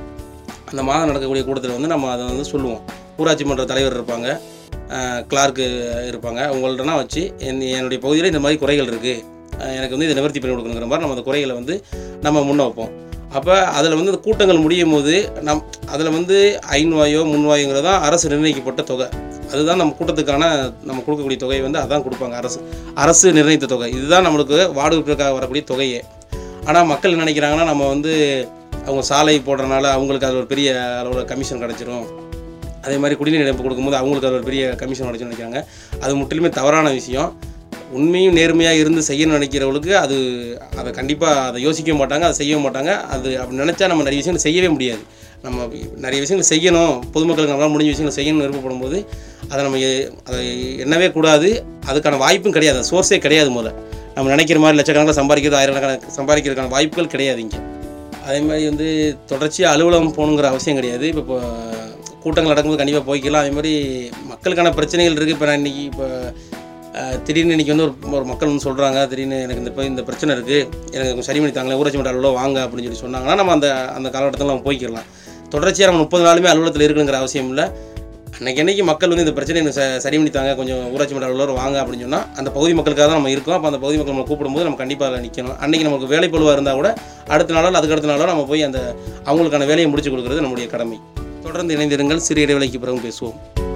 அந்த 0.71 0.83
மாதம் 0.89 1.11
நடக்கக்கூடிய 1.11 1.45
கூட்டத்தில் 1.49 1.77
வந்து 1.77 1.91
நம்ம 1.93 2.11
அதை 2.15 2.25
வந்து 2.33 2.47
சொல்லுவோம். 2.53 2.81
ஊராட்சி 3.21 3.45
மன்ற 3.51 3.65
தலைவர் 3.73 3.97
இருப்பாங்க 3.99 4.29
கிளார்க்கு 5.31 5.67
இருப்பாங்க. 6.11 6.41
அவங்கள்ட்டனா 6.51 6.97
வச்சு 7.03 7.23
என் 7.49 7.61
என்னுடைய 7.77 7.99
பகுதியில் 8.07 8.31
இந்த 8.33 8.43
மாதிரி 8.45 8.61
குறைகள் 8.63 8.91
இருக்குது 8.93 9.15
எனக்கு 9.79 9.95
வந்து 9.95 10.07
இதை 10.09 10.17
நிவர்த்தி 10.19 10.41
பண்ணி 10.41 10.55
கொடுக்கணுங்கிற 10.55 10.87
மாதிரி 10.91 11.05
நம்ம 11.05 11.17
அந்த 11.17 11.25
குறைகளை 11.29 11.55
வந்து 11.61 11.75
நம்ம 12.27 12.43
முன்ன 12.49 12.65
வைப்போம். 12.67 12.93
அப்போ 13.39 13.55
அதில் 13.79 13.97
வந்து 13.99 14.13
அந்த 14.13 14.21
கூட்டங்கள் 14.27 14.63
முடியும் 14.65 14.93
போது 14.95 15.15
நம் 15.49 15.65
அதில் 15.95 16.15
வந்து 16.17 16.37
ஐநூவாயோ 16.79 17.21
முன்வாயோங்கிறது 17.33 17.87
தான் 17.89 18.01
அரசு 18.07 18.27
நிர்ணயிக்கப்பட்ட 18.33 18.83
தொகை. 18.91 19.07
அதுதான் 19.53 19.81
நம்ம 19.83 19.95
கூட்டத்துக்கான 19.99 20.45
நம்ம 20.89 20.99
கொடுக்கக்கூடிய 21.05 21.39
தொகையை 21.43 21.63
வந்து 21.67 21.81
அதான் 21.83 22.05
கொடுப்பாங்க 22.07 22.37
அரசு. 22.41 22.59
அரசு 23.05 23.27
நிர்ணயித்த 23.37 23.69
தொகை. 23.75 23.91
இதுதான் 23.99 24.27
நம்மளுக்கு 24.27 24.59
வார்டு 24.79 24.97
உறுப்பினருக்காக 24.97 25.37
வரக்கூடிய 25.39 25.65
தொகையே. 25.73 26.01
ஆனால் 26.69 26.89
மக்கள் 26.93 27.13
என்ன 27.15 27.27
நினைக்கிறாங்கன்னா 27.27 27.67
நம்ம 27.73 27.87
வந்து 27.95 28.13
அவங்க 28.87 29.03
சாலை 29.11 29.37
போடுறனால 29.47 29.85
அவங்களுக்கு 29.97 30.29
அது 30.29 30.39
ஒரு 30.41 30.49
பெரிய 30.53 30.69
அளவில் 31.01 31.31
கமிஷன் 31.33 31.63
கிடச்சிரும். 31.65 32.07
அதே 32.85 32.97
மாதிரி 33.03 33.17
குடிநீர் 33.21 33.45
இணைப்பு 33.45 33.65
கொடுக்கும்போது 33.65 33.99
அவங்களுக்கு 34.01 34.29
அது 34.29 34.39
ஒரு 34.41 34.49
பெரிய 34.51 34.65
கமிஷன் 34.83 35.09
கிடச்சுன்னு 35.09 35.31
நினைக்கிறாங்க. 35.31 35.61
அது 36.03 36.13
முற்றிலுமே 36.21 36.51
தவறான 36.61 36.91
விஷயம். 36.99 37.31
உண்மையும் 37.99 38.37
நேர்மையாக 38.39 38.81
இருந்து 38.83 39.03
செய்யணும்னு 39.09 39.39
நினைக்கிறவங்களுக்கு 39.39 39.93
அது 40.03 40.17
அதை 40.81 40.91
கண்டிப்பாக 40.99 41.47
அதை 41.49 41.59
யோசிக்க 41.67 41.95
மாட்டாங்க 42.01 42.25
அதை 42.29 42.37
செய்யவும் 42.41 42.65
மாட்டாங்க. 42.67 42.93
அது 43.15 43.29
அப்படி 43.41 43.61
நினச்சா 43.63 43.89
நம்ம 43.93 44.05
நிறைய 44.09 44.21
விஷயங்கள் 44.23 44.47
செய்யவே 44.47 44.69
முடியாது. 44.75 45.03
நம்ம 45.47 45.67
நிறைய 46.05 46.19
விஷயங்கள் 46.25 46.51
செய்யணும் 46.53 46.95
பொதுமக்களுக்கு 47.15 47.53
நம்மளால் 47.53 47.75
முடிஞ்ச 47.75 47.93
விஷயங்கள் 47.95 48.17
செய்யணும்னு 48.19 48.45
விருப்பப்படும் 48.47 48.83
போது 48.85 48.99
அதை 49.51 49.61
நம்ம 49.67 49.79
அதை 50.29 50.43
எண்ணவே 50.85 51.09
கூடாது. 51.17 51.49
அதுக்கான 51.91 52.19
வாய்ப்பும் 52.25 52.57
கிடையாது. 52.57 52.83
சோர்ஸே 52.91 53.19
கிடையாது 53.27 53.51
முதல்ல. 53.57 53.73
நம்ம 54.15 54.31
நினைக்கிற 54.35 54.61
மாதிரி 54.63 54.79
லட்சக்கணக்கில் 54.81 55.19
சம்பாதிக்கிறது 55.21 55.59
ஆயிரக்கணக்கான 55.61 56.13
சம்பாதிக்கிறதுக்கான 56.19 56.73
வாய்ப்புகள் 56.77 57.13
கிடையாது 57.15 57.43
இங்கே. 57.45 57.61
அதே 58.27 58.41
மாதிரி 58.49 58.65
வந்து 58.71 58.89
தொடர்ச்சியாக 59.33 59.75
அலுவலகம் 59.75 60.17
போகணுங்கிற 60.19 60.49
அவசியம் 60.53 60.79
கிடையாது. 60.81 61.05
இப்போ 61.13 61.23
இப்போ 61.25 61.39
கூட்டங்கள் 62.23 62.53
நடக்கும்போது 62.53 62.81
கண்டிப்பாக 62.81 63.07
போய்க்கலாம். 63.11 63.45
அதே 63.45 63.53
மாதிரி 63.59 63.75
மக்களுக்கான 64.33 64.73
பிரச்சனைகள் 64.79 65.17
இருக்குது 65.19 65.37
இப்போ 65.37 65.47
நான் 65.51 65.61
இன்றைக்கி 65.63 65.85
இப்போ 65.91 66.07
திடீர்னு 67.23 67.55
இன்றைக்கி 67.55 67.67
வந்து 67.67 67.83
ஒரு 67.83 67.95
ஒரு 68.13 68.25
மக்கள் 68.25 68.49
வந்து 68.49 68.71
சொல்கிறாங்க 68.71 69.09
திடீர்னு 69.09 69.37
எனக்கு 69.37 69.57
இந்த 69.57 69.71
இப்போ 69.71 69.85
இந்த 69.85 70.03
பிரச்சனை 70.03 70.37
இருக்குது 70.37 70.59
எனக்கு 70.93 71.09
கொஞ்சம் 71.09 71.23
சரி 71.23 71.39
பண்ணி 71.39 71.55
தாங்களே 71.55 71.79
ஊராட்சி 71.79 71.97
மன்ற 71.97 72.11
அலுவலகம் 72.11 72.43
வாங்க 72.43 72.65
அப்படின்னு 72.65 72.93
சொல்லி 72.93 73.01
சொன்னாங்கன்னா 73.01 73.35
நம்ம 73.35 73.53
அந்த 73.53 73.85
அந்த 73.85 74.11
காலகட்டத்தில் 74.11 74.57
நம்ம 74.57 74.73
போய்க்கிடலாம். 74.73 75.09
தொடர்ச்சியாக 75.49 75.93
நம்ம 75.93 76.05
முப்பது 76.05 76.25
நாளுமே 76.25 76.51
அலுவலகத்தில் 76.53 76.85
இருக்கணுங்கிற 76.89 77.13
அவசியம் 77.13 77.49
இல்லை. 77.49 77.65
அன்றைக்கி 78.41 78.59
அன்னைக்கு 78.59 78.85
மக்கள் 78.85 79.09
வந்து 79.09 79.25
இந்த 79.25 79.35
பிரச்சனை 79.35 79.63
எனக்கு 79.63 79.81
ச- 79.81 79.97
சரி 79.97 80.17
பண்ணி 80.17 80.31
தாங்க 80.31 80.55
கொஞ்சம் 80.55 80.93
ஊராட்சி 80.93 81.15
மன்ற 81.15 81.29
அலுவலர் 81.29 81.51
வாங்க 81.51 81.83
அப்படின்னு 81.83 82.01
சொன்னால் 82.01 82.27
அந்த 82.37 82.51
பகுதி 82.51 82.75
மக்களுக்காக 82.75 83.09
தான் 83.09 83.17
நம்ம 83.17 83.31
இருக்கோம். 83.31 83.55
அப்போ 83.55 83.67
அந்த 83.67 83.79
பகுதி 83.79 83.99
மக்கள் 83.99 84.15
நம்ம 84.15 84.29
கூப்பிடும்போது 84.29 84.65
நம்ம 84.65 84.77
கண்டிப்பாக 84.77 85.17
அதில் 85.17 85.31
நிற்கணும் 85.31 85.57
அன்றைக்கி 85.65 85.83
நமக்கு 85.83 86.07
வேலை 86.07 86.29
பழுவாக 86.29 86.53
இருந்தால் 86.53 86.75
கூட 86.75 86.95
அடுத்த 87.29 87.53
நாளோ 87.53 87.67
அதுக்கு 87.67 87.91
அடுத்த 87.91 88.13
நாளோ 88.13 88.25
நம்ம 88.25 88.45
போய் 88.45 88.63
அந்த 88.63 88.95
அவங்களுக்கான 89.25 89.59
வேலையை 89.59 89.87
முடிச்சு 89.87 90.11
கொடுக்குறது 90.11 90.41
நம்முடைய 90.41 90.69
கடமை. 90.69 91.01
தொடர்ந்து 91.43 91.77
இணைந்திருங்கள். 91.77 92.17
சிறு 92.17 92.43
இடைவேளைக்கு 92.43 92.79
பிறகு 92.79 92.99
பேசுவோம். 92.99 93.70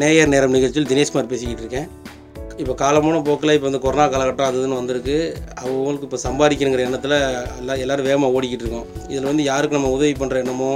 நேயர் 0.00 0.32
நேரம் 0.34 0.54
நிகழ்ச்சியில் 0.56 0.88
தினேஷ்குமார் 0.90 1.30
பேசிக்கிட்டு 1.32 1.62
இருக்கேன். 1.64 1.88
இப்போ 2.62 2.74
காலமான 2.82 3.16
போக்கில் 3.26 3.54
இப்போ 3.56 3.68
இந்த 3.70 3.78
கொரோனா 3.84 4.04
காலகட்டம் 4.12 4.48
அது 4.48 4.58
இதுன்னு 4.60 4.78
வந்திருக்கு. 4.80 5.16
அவங்களுக்கு 5.62 6.06
இப்போ 6.08 6.18
சம்பாதிக்கணுங்கிற 6.24 6.82
எண்ணத்தில் 6.86 7.14
எல்லாம் 7.60 7.80
எல்லோரும் 7.84 8.06
வேகமாக 8.08 8.36
ஓடிக்கிட்டு 8.36 8.64
இருக்கோம். 8.64 8.86
இதில் 9.12 9.28
வந்து 9.30 9.44
யாருக்கு 9.50 9.76
நம்ம 9.78 9.90
உதவி 9.96 10.14
பண்ணுற 10.22 10.38
எண்ணமோ 10.44 10.70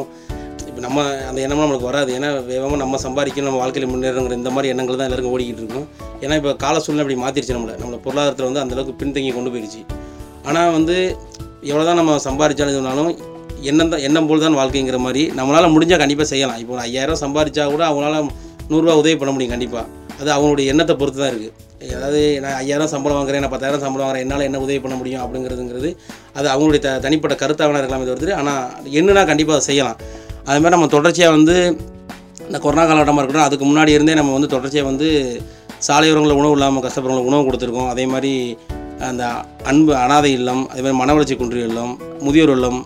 இப்போ 0.68 0.82
நம்ம 0.86 1.00
அந்த 1.28 1.38
எண்ணமும் 1.44 1.64
நம்மளுக்கு 1.64 1.88
வராது. 1.90 2.10
ஏன்னா 2.18 2.28
வேகமாக 2.50 2.78
நம்ம 2.84 2.98
சம்பாதிக்கணும் 3.06 3.48
நம்ம 3.48 3.60
வாழ்க்கையில் 3.62 3.90
முன்னேறங்கிற 3.94 4.36
இந்த 4.40 4.52
மாதிரி 4.56 4.70
எண்ணங்கள் 4.74 5.00
தான் 5.00 5.08
எல்லாருக்கும் 5.08 5.34
ஓடிக்கிட்டு 5.36 5.62
இருக்கும். 5.64 5.86
ஏன்னா 6.24 6.36
இப்போ 6.40 6.52
கால 6.64 6.80
சூழ்நிலை 6.84 7.04
அப்படி 7.04 7.18
மாற்றிருச்சு 7.24 7.56
நம்மளை. 7.56 7.74
நம்மளை 7.82 7.98
பொருளாதாரத்தில் 8.06 8.48
வந்து 8.50 8.62
அந்தளவுக்கு 8.62 8.94
பின்தங்கி 9.02 9.32
கொண்டு 9.38 9.52
போயிடுச்சு 9.54 9.82
ஆனால் 10.48 10.72
வந்து 10.76 10.96
எவ்வளோ 11.70 11.84
தான் 11.90 12.00
நம்ம 12.00 12.14
சம்பாதிச்சாலும் 12.28 12.78
சொன்னாலும் 12.78 13.12
எண்ணம் 13.70 13.90
தான் 13.90 14.04
எண்ணம் 14.06 14.28
போல் 14.28 14.44
தான் 14.44 14.56
வாழ்க்கைங்கிற 14.60 14.98
மாதிரி 15.06 15.24
நம்மளால் 15.38 15.74
முடிஞ்சால் 15.74 16.00
கண்டிப்பாக 16.02 16.28
செய்யலாம். 16.32 16.60
இப்போ 16.62 16.80
ஐயாயிரம் 16.86 17.20
சம்பாதிச்சா 17.24 17.66
கூட 17.74 17.82
அவங்களால 17.90 18.16
நூறுரூவா 18.72 18.94
உதவி 19.02 19.16
பண்ண 19.20 19.32
முடியும் 19.34 19.54
கண்டிப்பாக 19.54 19.84
அது 20.20 20.30
அவங்களுடைய 20.36 20.66
எண்ணத்தை 20.72 20.94
பொறுத்து 21.00 21.20
தான் 21.22 21.32
இருக்குது 21.34 21.52
அதாவது 21.94 22.20
நான் 22.42 22.56
ஐயாயிரம் 22.62 22.90
சம்பளம் 22.92 23.18
வாங்குறேன் 23.18 23.42
நான் 23.44 23.52
பத்தாயிரம் 23.54 23.82
சம்பளம் 23.84 24.04
வாங்குறேன் 24.06 24.24
என்னால் 24.24 24.44
என்ன 24.48 24.58
உதவி 24.64 24.80
பண்ண 24.82 24.96
முடியும் 25.00 25.22
அப்படிங்கிறதுங்கிறது 25.24 25.88
அது 26.38 26.46
அவங்களுடைய 26.52 26.80
த 26.84 26.90
தனிப்பட்ட 27.06 27.36
கருத்தாக 27.42 27.78
இருக்கலாம் 27.80 27.82
இருக்கலாமே 27.82 28.08
தவிர்த்து 28.10 28.36
ஆனால் 28.40 28.92
என்னன்னா 29.00 29.24
கண்டிப்பாக 29.30 29.56
அதை 29.58 29.64
செய்யலாம். 29.70 29.98
அது 30.48 30.60
மாதிரி 30.60 30.74
நம்ம 30.76 30.88
தொடர்ச்சியாக 30.96 31.34
வந்து 31.36 31.56
இந்த 32.46 32.58
கொரோனா 32.62 32.84
காலகட்டமாக 32.84 33.22
இருக்கட்டும் 33.22 33.48
அதுக்கு 33.48 33.66
முன்னாடி 33.70 33.92
இருந்தே 33.96 34.14
நம்ம 34.20 34.32
வந்து 34.36 34.52
தொடர்ச்சியாக 34.54 34.90
வந்து 34.90 35.08
சாலையோரங்களில் 35.88 36.40
உணவு 36.40 36.54
இல்லாமல் 36.56 36.84
கஷ்டப்படுறவங்களுக்கு 36.86 37.32
உணவு 37.32 37.46
கொடுத்துருக்கோம். 37.48 37.90
அதே 37.92 38.04
மாதிரி 38.14 38.32
அந்த 39.10 39.24
அன்பு 39.70 39.92
அனாதை 40.04 40.30
இல்லம் 40.38 40.62
அதே 40.70 40.80
மாதிரி 40.82 40.98
மனவளர்ச்சி 41.02 41.36
குன்றிய 41.36 41.70
இல்லம் 41.70 41.92
முதியோர் 42.26 42.54
இல்லம் 42.56 42.80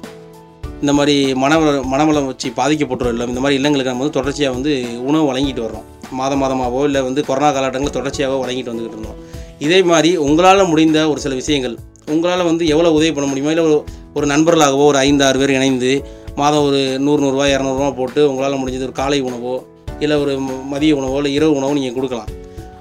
இந்த 0.83 0.93
மாதிரி 0.93 1.15
மனவள 1.35 1.69
மனவளம் 1.93 2.29
வச்சு 2.31 2.49
பாதிக்கப்பட்டோர் 2.59 3.13
இல்லம் 3.15 3.31
இந்த 3.33 3.41
மாதிரி 3.43 3.57
இல்லங்களுக்கு 3.59 3.93
நம்ம 3.93 4.05
வந்து 4.05 4.17
தொடர்ச்சியாக 4.19 4.55
வந்து 4.57 4.73
உணவு 5.09 5.25
வழங்கிட்டு 5.31 5.63
வரோம் 5.67 5.85
மாதம் 6.19 6.41
மாதமாகவோ 6.43 6.81
இல்லை 6.89 7.01
வந்து 7.03 7.21
கொரோனா 7.29 7.49
காலகட்டங்களில் 7.51 7.97
தொடர்ச்சியாகவோ 7.99 8.41
வழங்கிட்டு 8.43 8.73
வந்துக்கிட்டு 8.73 8.99
இருந்தோம். 8.99 9.21
இதே 9.59 9.79
மாதிரி 9.83 10.11
உங்களால் 10.27 10.71
முடிந்த 10.73 10.99
ஒரு 11.09 11.21
சில 11.21 11.35
விஷயங்கள் 11.35 11.77
உங்களால் 12.15 12.45
வந்து 12.45 12.65
எவ்வளோ 12.67 12.93
உதவி 12.93 13.13
பண்ண 13.13 13.29
முடியுமோ? 13.29 13.53
இல்லை 13.55 13.65
ஒரு 13.65 13.77
ஒரு 14.15 14.27
நண்பர்களாகவோ 14.27 14.85
ஒரு 14.93 14.99
ஐந்து 14.99 15.25
ஆறு 15.25 15.39
பேர் 15.39 15.57
இணைந்து 15.59 15.93
மாதம் 16.37 16.65
ஒரு 16.69 16.81
நூறு 16.99 17.21
நூறுரூவா 17.23 17.47
இரநூறுவா 17.55 17.89
போட்டு 17.97 18.21
உங்களால் 18.31 18.61
முடிஞ்சது 18.63 18.87
ஒரு 18.89 18.97
காலை 19.03 19.21
உணவோ 19.21 19.55
இல்லை 19.99 20.17
ஒரு 20.23 20.33
மதிய 20.73 20.97
உணவோ 20.97 21.17
இல்லை 21.17 21.33
இரவு 21.33 21.55
உணவோ 21.55 21.73
நீங்கள் 21.73 21.95
கொடுக்கலாம். 21.95 22.31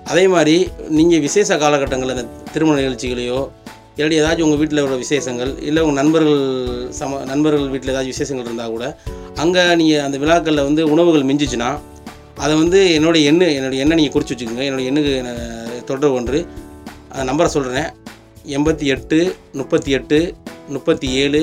அதே 0.04 0.24
மாதிரி 0.28 0.56
நீங்கள் 0.98 1.20
விசேஷ 1.20 1.58
காலகட்டங்களில் 1.58 2.16
இந்த 2.16 2.26
திருமண 2.54 2.76
நிகழ்ச்சிகளையோ 2.82 3.40
இல்லாட்டி 3.98 4.18
ஏதாச்சும் 4.22 4.46
உங்கள் 4.48 4.62
வீட்டில் 4.62 4.84
உள்ள 4.86 4.96
விசேஷங்கள் 5.04 5.52
இல்லை 5.68 5.82
உங்கள் 5.84 6.00
நண்பர்கள் 6.02 6.42
சம 7.00 7.20
நண்பர்கள் 7.32 7.70
வீட்டில் 7.74 7.92
ஏதாச்சும் 7.94 8.14
விசேஷங்கள் 8.16 8.48
இருந்தால் 8.48 8.74
கூட 8.76 8.86
அங்கே 9.44 9.64
நீங்கள் 9.82 10.04
அந்த 10.06 10.18
விழாக்களில் 10.24 10.68
வந்து 10.70 10.82
உணவுகள் 10.94 11.28
மிஞ்சிச்சுன்னா 11.30 11.70
அதை 12.44 12.54
வந்து 12.62 12.80
என்னுடைய 12.96 13.30
எண்ணு 13.32 13.48
என்னுடைய 13.58 13.84
எண்ணை 13.84 13.96
நீங்கள் 14.00 14.16
குறித்து 14.16 14.34
வச்சுக்கோங்க. 14.34 14.66
என்னோட 14.68 14.84
எண்ணுக்கு 14.90 15.14
தொடர்பு 15.92 16.18
ஒன்று 16.20 16.40
அந்த 17.12 17.24
நம்பரை 17.30 17.50
சொல்கிறேன் 17.56 17.90
எண்பத்தி 18.56 18.86
எட்டு 18.96 19.20
முப்பத்தி 19.60 19.92
எட்டு 19.98 20.18
முப்பத்தி 20.76 21.08
ஏழு 21.24 21.42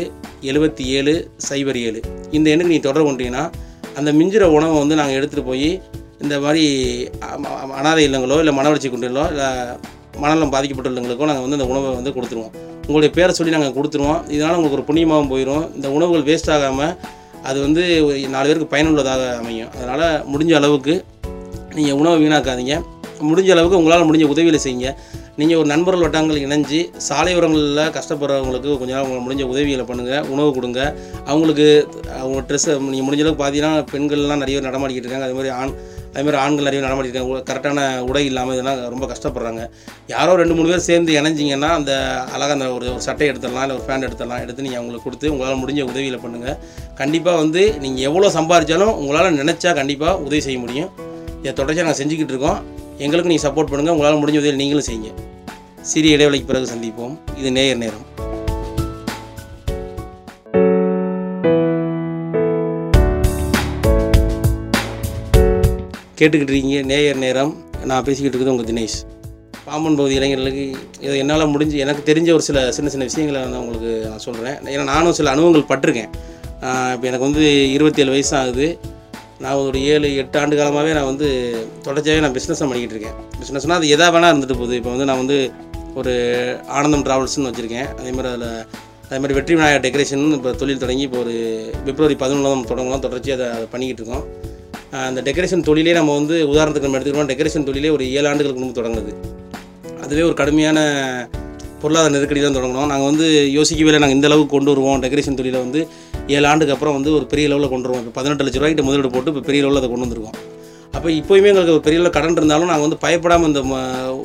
எழுபத்தி 0.50 0.84
ஏழு 0.98 1.12
சைபர் 1.48 1.78
ஏழு. 1.86 2.00
இந்த 2.36 2.46
எண்ணுக்கு 2.52 2.72
நீங்கள் 2.74 2.88
தொடர்பு 2.88 3.08
கொண்டீங்கன்னா 3.08 3.44
அந்த 3.98 4.10
மிஞ்சிற 4.18 4.44
உணவை 4.56 4.76
வந்து 4.82 4.98
நாங்கள் 5.00 5.18
எடுத்துகிட்டு 5.18 5.50
போய் 5.50 5.68
இந்த 6.24 6.34
மாதிரி 6.40 6.64
அனாதை 7.78 8.02
இல்லங்களோ 8.08 8.38
இல்லை 8.42 8.54
மனவளர்ச்சி 8.58 8.90
குன்றிலோ 8.92 9.24
இல்லை 9.32 9.48
மனநலம் 10.20 10.52
பாதிக்கப்பட்டுள்ளவங்களுக்கும் 10.54 11.30
நாங்கள் 11.30 11.46
வந்து 11.46 11.58
அந்த 11.58 11.68
உணவை 11.72 11.90
வந்து 11.98 12.14
கொடுத்துருவோம். 12.16 12.52
உங்களுடைய 12.86 13.10
பேரை 13.16 13.32
சொல்லி 13.38 13.54
நாங்கள் 13.56 13.76
கொடுத்துருவோம். 13.78 14.20
இதனால் 14.34 14.56
உங்களுக்கு 14.58 14.78
ஒரு 14.78 14.86
புண்ணியமாகவும் 14.90 15.32
போயிடும் 15.32 15.64
இந்த 15.78 15.88
உணவுகள் 15.96 16.26
வேஸ்ட் 16.28 16.52
ஆகாமல் 16.56 16.94
அது 17.48 17.58
வந்து 17.66 17.82
நாலு 18.34 18.46
பேருக்கு 18.48 18.72
பயனுள்ளதாக 18.74 19.22
அமையும். 19.40 19.70
அதனால் 19.78 20.06
முடிஞ்ச 20.32 20.52
அளவுக்கு 20.60 20.94
நீங்கள் 21.76 21.98
உணவை 22.00 22.16
வீணாக்காதீங்க. 22.22 22.76
முடிஞ்ச 23.30 23.50
அளவுக்கு 23.54 23.78
உங்களால் 23.80 24.06
முடிஞ்ச 24.08 24.26
உதவிகளை 24.34 24.60
செய்யுங்க. 24.66 24.90
நீங்கள் 25.40 25.58
ஒரு 25.60 25.68
நண்பர்கள் 25.72 26.04
வட்டங்கள் 26.04 26.42
இணைஞ்சு 26.44 26.78
சாலையோரங்களில் 27.06 27.92
கஷ்டப்படுறவங்களுக்கு 27.96 28.70
கொஞ்சம் 28.80 28.96
நாள் 28.96 29.04
உங்களுக்கு 29.04 29.26
முடிஞ்ச 29.26 29.44
உதவிகளை 29.52 29.84
பண்ணுங்கள் 29.90 30.26
உணவு 30.34 30.50
கொடுங்க. 30.56 30.80
அவங்களுக்கு 31.30 31.66
அவங்க 32.22 32.40
ட்ரெஸ்ஸை 32.48 32.74
நீங்கள் 32.90 33.06
முடிஞ்ச 33.08 33.24
அளவுக்கு 33.24 33.42
பார்த்தீங்கன்னா 33.44 33.72
பெண்கள்லாம் 33.92 34.42
நிறைய 34.42 34.56
பேர் 34.58 34.68
நடமாடிக்கிட்டு 34.70 35.08
இருக்காங்க. 35.08 35.28
அது 35.30 35.38
மாதிரி 35.38 35.52
ஆண் 35.60 35.74
அதேமாதிரி 36.12 36.38
ஆண்கள் 36.42 36.66
நிறைய 36.68 36.80
நடமாட்டிருக்காங்க 36.84 37.38
கரெக்டான 37.50 37.84
உடை 38.08 38.22
இல்லாமல் 38.30 38.54
இதெல்லாம் 38.56 38.80
ரொம்ப 38.94 39.06
கஷ்டப்படுறாங்க. 39.12 39.62
யாரோ 40.14 40.32
ரெண்டு 40.40 40.56
மூணு 40.58 40.68
பேர் 40.72 40.84
சேர்ந்து 40.88 41.12
இணைஞ்சிங்கன்னா 41.20 41.70
அந்த 41.78 41.92
அழகாக 42.34 42.56
அந்த 42.56 42.66
ஒரு 42.76 42.86
ஒரு 42.94 43.04
சட்டை 43.06 43.28
எடுத்துடலாம் 43.32 43.64
இல்லை 43.66 43.76
ஒரு 43.78 43.86
பேண்ட் 43.88 44.06
எடுத்துடலாம் 44.08 44.42
எடுத்து 44.44 44.66
நீங்கள் 44.66 44.80
அவங்களுக்கு 44.80 45.06
கொடுத்து 45.08 45.32
உங்களால் 45.32 45.60
முடிஞ்ச 45.62 45.82
உதவியில் 45.90 46.22
பண்ணுங்கள் 46.24 46.58
கண்டிப்பாக 47.00 47.42
வந்து 47.42 47.62
நீங்கள் 47.84 48.06
எவ்வளோ 48.10 48.30
சம்பாதிச்சாலும் 48.38 48.94
உங்களால் 49.02 49.38
நினச்சா 49.42 49.72
கண்டிப்பாக 49.80 50.14
உதவி 50.26 50.42
செய்ய 50.48 50.60
முடியும். 50.64 50.90
இதை 51.42 51.54
தொடர்ச்சியாக 51.60 51.86
நாங்கள் 51.86 52.02
செஞ்சுக்கிட்டு 52.02 52.34
இருக்கோம். 52.34 52.60
எங்களுக்கு 53.04 53.32
நீங்கள் 53.32 53.46
சப்போர்ட் 53.48 53.72
பண்ணுங்கள் 53.72 53.96
உங்களால் 53.96 54.22
முடிஞ்ச 54.24 54.40
உதவி 54.44 54.60
நீங்களும் 54.62 54.88
செய்யுங்க. 54.90 55.12
சிறிய 55.92 56.16
இடைவெளிக்கு 56.18 56.50
பிறகு 56.52 56.72
சந்திப்போம். 56.74 57.16
இது 57.40 57.50
நேயர் 57.58 57.82
நேரம். 57.84 58.06
கேட்டுக்கிட்டு 66.22 66.54
இருக்கீங்க 66.54 66.80
நேயர் 66.92 67.24
நேரம். 67.26 67.52
நான் 67.90 68.04
பேசிக்கிட்டு 68.08 68.34
இருக்கிறது 68.36 68.54
உங்கள் 68.56 68.70
தினேஷ். 68.72 68.98
பாம்பன் 69.66 69.96
பகுதி 69.98 70.14
இளைஞர்களுக்கு 70.18 70.64
இதை 71.06 71.14
என்னால் 71.22 71.50
முடிஞ்சு 71.54 71.76
எனக்கு 71.84 72.02
தெரிஞ்ச 72.08 72.28
ஒரு 72.36 72.44
சில 72.46 72.58
சின்ன 72.76 72.90
சின்ன 72.92 73.06
விஷயங்களை 73.08 73.40
நான் 73.52 73.60
உங்களுக்கு 73.64 73.92
நான் 74.12 74.22
சொல்கிறேன் 74.26 74.56
ஏன்னா 74.74 74.86
நானும் 74.92 75.16
சில 75.18 75.30
அனுபவங்கள் 75.34 75.70
பட்டிருக்கேன். 75.70 76.10
இப்போ 76.94 77.06
எனக்கு 77.10 77.26
வந்து 77.28 77.44
இருபத்தேழு 77.76 78.14
வயசு 78.14 78.32
ஆகுது. 78.40 78.66
நான் 79.44 79.60
ஒரு 79.68 79.78
ஏழு 79.92 80.08
எட்டு 80.22 80.38
ஆண்டு 80.40 80.58
காலமாகவே 80.60 80.90
நான் 80.98 81.08
வந்து 81.10 81.28
தொடர்ச்சியாகவே 81.86 82.22
நான் 82.24 82.36
பிஸ்னஸ் 82.38 82.62
பண்ணிக்கிட்டு 82.62 82.96
இருக்கேன். 82.96 83.16
பிஸ்னஸ்னால் 83.40 83.78
அது 83.80 83.92
எதா 83.96 84.08
வேணால் 84.16 84.32
இருந்துட்டு 84.32 84.58
போகுது. 84.60 84.76
இப்போ 84.80 84.90
வந்து 84.94 85.08
நான் 85.10 85.20
வந்து 85.22 85.38
ஒரு 86.00 86.12
ஆனந்தம் 86.78 87.04
ட்ராவல்ஸ்னு 87.06 87.48
வச்சுருக்கேன். 87.50 87.88
அதே 87.98 88.12
மாதிரி 88.16 88.30
அதில் 88.34 88.48
அதே 89.06 89.18
மாதிரி 89.22 89.36
வெற்றி 89.38 89.54
விநாயகர் 89.56 89.84
டெக்கரேஷன் 89.86 90.22
இப்போ 90.38 90.52
தொழில் 90.60 90.82
தொடங்கி 90.84 91.04
இப்போ 91.08 91.18
ஒரு 91.24 91.34
பிப்ரவரி 91.86 92.16
பதினொன்றாம் 92.22 92.68
தொடங்கலாம். 92.70 93.04
தொடர்ச்சியாக 93.06 93.38
அதை 93.38 93.48
அதை 93.56 93.66
பண்ணிக்கிட்டு 93.72 94.02
இருக்கோம். 94.02 94.24
அந்த 95.00 95.20
டெக்கரேஷன் 95.26 95.64
தொழிலே 95.66 95.92
நம்ம 95.98 96.14
வந்து 96.18 96.34
உதாரணத்துக்கு 96.52 96.86
நம்ம 96.86 96.98
எடுத்துக்கிட்டோம் 96.98 97.30
டெக்கரேஷன் 97.30 97.66
தொழிலே 97.68 97.90
ஒரு 97.96 98.04
ஏழு 98.16 98.26
ஆண்டுகளுக்கு 98.30 98.62
முன்பு 98.62 98.76
தொடங்குது. 98.78 99.12
அதுவே 100.04 100.22
ஒரு 100.28 100.36
கடுமையான 100.40 100.78
பொருளாதார 101.82 102.10
நெருக்கடி 102.14 102.40
தான் 102.42 102.56
தொடங்கணும் 102.56 102.90
நாங்கள் 102.92 103.08
வந்து 103.10 103.26
யோசிக்கவே 103.58 103.88
இல்லை 103.90 104.00
நாங்கள் 104.02 104.18
இந்த 104.18 104.28
அளவுக்கு 104.30 104.52
கொண்டு 104.54 104.70
வருவோம். 104.72 104.98
டெக்கரேஷன் 105.04 105.38
தொழிலை 105.38 105.60
வந்து 105.66 105.80
ஏழு 106.34 106.46
ஆண்டுக்கு 106.50 106.74
அப்புறம் 106.74 106.96
வந்து 106.98 107.10
ஒரு 107.18 107.24
பெரிய 107.32 107.46
லெவலில் 107.52 107.72
கொண்டு 107.74 107.88
வருவோம். 107.88 108.02
இப்போ 108.04 108.14
பதினெட்டு 108.18 108.44
லட்ச 108.46 108.58
ரூபாய்க்கிட்ட 108.60 108.86
முதலீடு 108.88 109.12
போட்டு 109.14 109.32
இப்போ 109.32 109.42
பெரிய 109.48 109.60
லெவலில் 109.64 109.80
அதை 109.82 109.88
கொண்டு 109.92 110.06
வந்திருக்கோம். 110.06 110.36
அப்போ 110.96 111.08
இப்போயுமே 111.20 111.50
எங்களுக்கு 111.52 111.74
ஒரு 111.76 111.84
பெரிய 111.86 112.00
அளவு 112.00 112.14
கடன் 112.16 112.38
இருந்தாலும் 112.40 112.70
நாங்கள் 112.72 112.86
வந்து 112.86 112.98
பயப்படாமல் 113.04 113.48
இந்த 113.50 113.62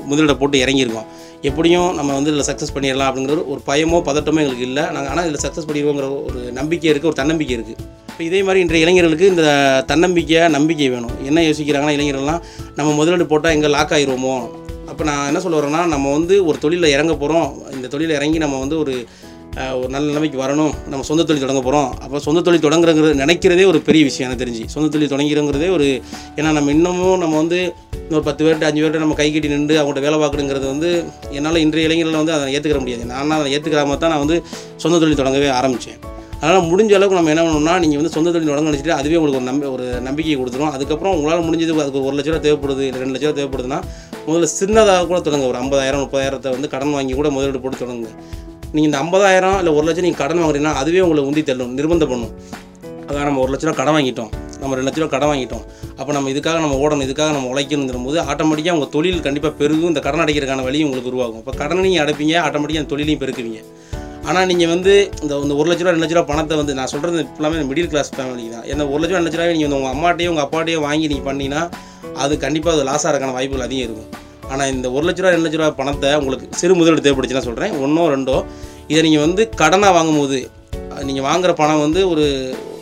முதலீடை 0.10 0.36
போட்டு 0.42 0.58
இறங்கியிருக்கோம். 0.66 1.08
எப்படியும் 1.50 1.90
நம்ம 2.00 2.10
வந்து 2.18 2.32
இதில் 2.34 2.48
சக்ஸஸ் 2.50 2.74
பண்ணிடலாம் 2.78 3.10
அப்படிங்கிற 3.12 3.46
ஒரு 3.54 3.62
பயமோ 3.70 4.00
பதட்டமோ 4.10 4.42
எங்களுக்கு 4.44 4.68
இல்லை. 4.70 4.84
நாங்கள் 4.96 5.12
ஆனால் 5.14 5.28
இதில் 5.30 5.44
சக்ஸஸ் 5.46 5.70
பண்ணிடுவோங்கிற 5.70 6.10
ஒரு 6.30 6.42
நம்பிக்கை 6.60 6.90
இருக்குது 6.92 7.12
ஒரு 7.14 7.20
தன்னம்பிக்கை 7.22 7.56
இருக்குது 7.60 7.86
இப்போ 8.18 8.28
இதே 8.30 8.40
மாதிரி 8.46 8.62
இன்றைய 8.64 8.84
இளைஞர்களுக்கு 8.84 9.26
இந்த 9.32 9.44
தன்னம்பிக்கை 9.90 10.40
நம்பிக்கை 10.56 10.86
வேணும். 10.94 11.12
என்ன 11.30 11.40
யோசிக்கிறாங்கன்னா 11.48 11.94
இளைஞர்கள்லாம் 11.96 12.40
நம்ம 12.78 12.94
முதலீடு 13.00 13.26
போட்டால் 13.32 13.54
எங்கே 13.56 13.70
லாக் 13.74 13.94
ஆயிடுவோமோ 13.98 14.32
அப்போ 14.92 15.04
நான் 15.10 15.28
என்ன 15.32 15.40
சொல்ல 15.44 15.58
வரேன்னா 15.60 15.82
நம்ம 15.92 16.14
வந்து 16.16 16.36
ஒரு 16.50 16.58
தொழிலில் 16.64 16.94
இறங்க 16.94 17.14
போகிறோம் 17.24 17.50
இந்த 17.76 17.90
தொழிலில் 17.94 18.16
இறங்கி 18.20 18.40
நம்ம 18.44 18.56
வந்து 18.64 18.78
ஒரு 18.84 18.96
ஒரு 19.78 19.92
நல்ல 19.94 20.06
நிலைமைக்கு 20.10 20.40
வரணும். 20.44 20.74
நம்ம 20.92 21.06
சொந்த 21.12 21.26
தொழில் 21.28 21.44
தொடங்க 21.46 21.64
போகிறோம் 21.68 21.88
அப்போ 22.04 22.24
சொந்த 22.28 22.44
தொழில் 22.48 22.66
தொடங்குறங்கிறது 22.66 23.14
நினைக்கிறதே 23.24 23.68
ஒரு 23.74 23.82
பெரிய 23.88 24.04
விஷயம் 24.10 24.28
எனக்கு 24.28 24.44
தெரிஞ்சு. 24.44 24.66
சொந்த 24.76 24.90
தொழில் 24.96 25.14
தொடங்கிறங்கிறதே 25.14 25.70
ஒரு 25.78 25.88
ஏன்னா 26.40 26.50
நம்ம 26.60 26.74
இன்னமும் 26.78 27.22
நம்ம 27.24 27.38
வந்து 27.44 27.62
இன்னொரு 28.04 28.28
பத்து 28.30 28.44
பேர்கிட்ட 28.44 28.70
அஞ்சு 28.72 28.82
பேர்கிட்ட 28.82 29.06
நம்ம 29.06 29.20
கை 29.22 29.30
கட்டி 29.30 29.56
நின்று 29.56 29.80
அவங்கள்ட்ட 29.80 30.08
வேலை 30.08 30.20
பார்க்கணுங்கிறது 30.26 30.68
வந்து 30.74 30.92
என்னால் 31.38 31.64
இன்றைய 31.68 31.90
இளைஞர்களை 31.90 32.20
வந்து 32.24 32.38
அதை 32.40 32.52
ஏற்றுக்கிற 32.56 32.82
முடியாது. 32.84 33.06
நான் 33.14 33.40
அதை 33.40 33.50
ஏற்றுக்கிறாம 33.58 34.02
தான் 34.04 34.14
நான் 34.16 34.26
வந்து 34.26 34.40
சொந்த 34.86 35.00
தொழில் 35.04 35.22
தொடங்கவே 35.24 35.52
ஆரம்பித்தேன் 35.62 36.00
அதனால் 36.42 36.68
முடிஞ்ச 36.72 36.92
அளவுக்கு 36.98 37.18
நம்ம 37.20 37.32
என்ன 37.34 37.44
பண்ணணும்னா 37.44 37.76
நீங்கள் 37.84 38.00
வந்து 38.00 38.14
சொந்த 38.16 38.32
தொழில் 38.34 38.52
தொடங்க 38.52 38.70
நினச்சிட்டு 38.70 38.94
அதுவே 38.98 39.18
உங்களுக்கு 39.20 39.40
ஒரு 39.40 39.48
நம்ப 39.50 39.70
ஒரு 39.76 39.86
நம்பிக்கையை 40.08 40.36
கொடுத்துரும். 40.42 40.72
அதுக்கப்புறம் 40.76 41.16
உங்களால் 41.18 41.46
முடிஞ்சது 41.48 41.74
அதுக்கு 41.86 42.04
ஒரு 42.10 42.16
லட்ச 42.18 42.30
ரூபா 42.32 42.42
தேவைப்படுது 42.48 42.84
இல்லை 42.90 43.00
ரெண்டு 43.04 43.14
லட்ச 43.16 43.26
ரூபா 43.28 43.38
தேவைப்படுதுன்னா 43.40 43.80
முதல்ல 44.28 44.50
சின்னதாக 44.60 45.06
கூட 45.12 45.20
தொடங்க 45.28 45.46
ஒரு 45.52 45.58
ஐம்பதாயிரம் 45.64 46.02
முப்பதாயிரத்தை 46.04 46.52
வந்து 46.56 46.70
கடன் 46.74 46.94
வாங்கி 46.98 47.14
கூட 47.20 47.30
முதலீடு 47.38 47.62
போட்டு 47.64 47.80
தொடங்குங்க. 47.84 48.12
நீங்கள் 48.74 48.90
இந்த 48.90 49.00
ஐம்பதாயிரம் 49.04 49.58
இல்லை 49.62 49.74
ஒரு 49.78 49.86
லட்சம் 49.88 50.06
நீங்கள் 50.08 50.22
கடன் 50.24 50.42
வாங்குறீங்கன்னா 50.44 50.76
அதுவே 50.82 51.02
உங்களை 51.06 51.24
உந்தி 51.30 51.44
தள்ளும் 51.50 51.74
நிர்பந்தம் 51.80 52.12
பண்ணும். 52.14 52.34
அதான் 53.08 53.28
நம்ம 53.30 53.42
ஒரு 53.46 53.52
லட்ச 53.54 53.66
ரூபா 53.68 53.78
கடன் 53.82 53.96
வாங்கிட்டோம். 53.98 54.32
நம்ம 54.62 54.76
ரெண்டு 54.78 54.90
லட்ச 54.90 55.00
ரூபா 55.02 55.12
கடன் 55.16 55.32
வாங்கிட்டோம். 55.32 55.64
அப்போ 56.00 56.12
நம்ம 56.18 56.30
இதுக்காக 56.34 56.58
நம்ம 56.66 56.78
ஓடணும் 56.84 57.06
இதுக்காக 57.08 57.32
நம்ம 57.38 57.50
உழைக்கணுங்கிற 57.54 58.00
போது 58.08 58.20
ஆட்டோமேட்டிக்காக 58.32 58.78
உங்கள் 58.78 58.94
தொழில் 58.96 59.26
கண்டிப்பாக 59.28 59.54
பெருகும். 59.62 59.90
இந்த 59.94 60.02
கடன் 60.08 60.24
அடைக்கிறதுக்கான 60.24 60.66
வழியும் 60.70 60.88
உங்களுக்கு 60.90 61.12
உருவாகும். 61.14 61.42
இப்போ 61.44 61.56
கடனை 61.62 61.82
நீங்கள் 61.88 62.04
அடைப்பீங்க 62.06 62.36
ஆட்டோமேட்டிக்காக 62.48 62.84
அந்த 62.84 62.94
தொழிலையும் 62.96 63.24
பெருக்குவீங்க. 63.24 63.62
ஆனால் 64.30 64.48
நீங்கள் 64.52 64.72
வந்து 64.74 64.94
இந்த 65.24 65.34
இந்த 65.44 65.54
ஒரு 65.60 65.68
லட்ச 65.70 65.82
ரூபா 65.84 65.92
ரெண்டு 65.94 66.04
லட்ச 66.04 66.16
ரூபா 66.18 66.28
பணத்தை 66.32 66.56
வந்து 66.62 66.74
நான் 66.80 66.90
சொல்கிறது 66.94 67.20
எல்லாமே 67.40 67.60
மிடில் 67.70 67.90
கிளாஸ் 67.92 68.10
ஃபேமிலி 68.16 68.46
தான். 68.56 68.66
ஏன்னா 68.72 68.84
ஒரு 68.94 69.00
லட்ச 69.02 69.12
ரூபா 69.12 69.20
ரெண்டு 69.20 69.30
லட்ச 69.30 69.40
ரூபாய் 69.40 69.56
நீங்கள் 69.58 69.78
உங்கள் 69.80 69.94
அம்மாட்டையும் 69.96 70.32
உங்கள் 70.34 70.46
அப்பாட்டையும் 70.46 70.86
வாங்கி 70.88 71.06
நீங்கள் 71.12 71.28
பண்ணிங்கன்னா 71.28 71.62
அது 72.24 72.34
கண்டிப்பாக 72.46 72.76
அது 72.78 72.84
லாஸ் 72.90 73.06
ஆகிறதுக்கான 73.08 73.36
வாய்ப்புகள் 73.38 73.66
அதிகம் 73.68 73.86
இருக்கும். 73.88 74.10
ஆனால் 74.52 74.70
இந்த 74.74 74.88
ஒரு 74.96 75.06
லட்ச 75.08 75.22
ரூபா 75.24 75.34
ரெண்டு 75.36 75.48
லட்ச 75.48 75.60
ரூபா 75.62 75.70
பணத்தை 75.82 76.10
உங்களுக்கு 76.22 76.48
சிறு 76.62 76.76
முதலீடு 76.80 77.06
தேவைப்படுச்சுன்னா 77.06 77.46
சொல்கிறேன் 77.50 77.76
ஒன்றோ 77.86 78.06
ரெண்டோ 78.16 78.38
இதை 78.92 79.02
நீங்கள் 79.08 79.26
வந்து 79.28 79.44
கடனாக 79.62 79.94
வாங்கும்போது 80.00 80.40
நீங்கள் 81.10 81.26
வாங்குகிற 81.30 81.54
பணம் 81.62 81.84
வந்து 81.86 82.02
ஒரு 82.12 82.26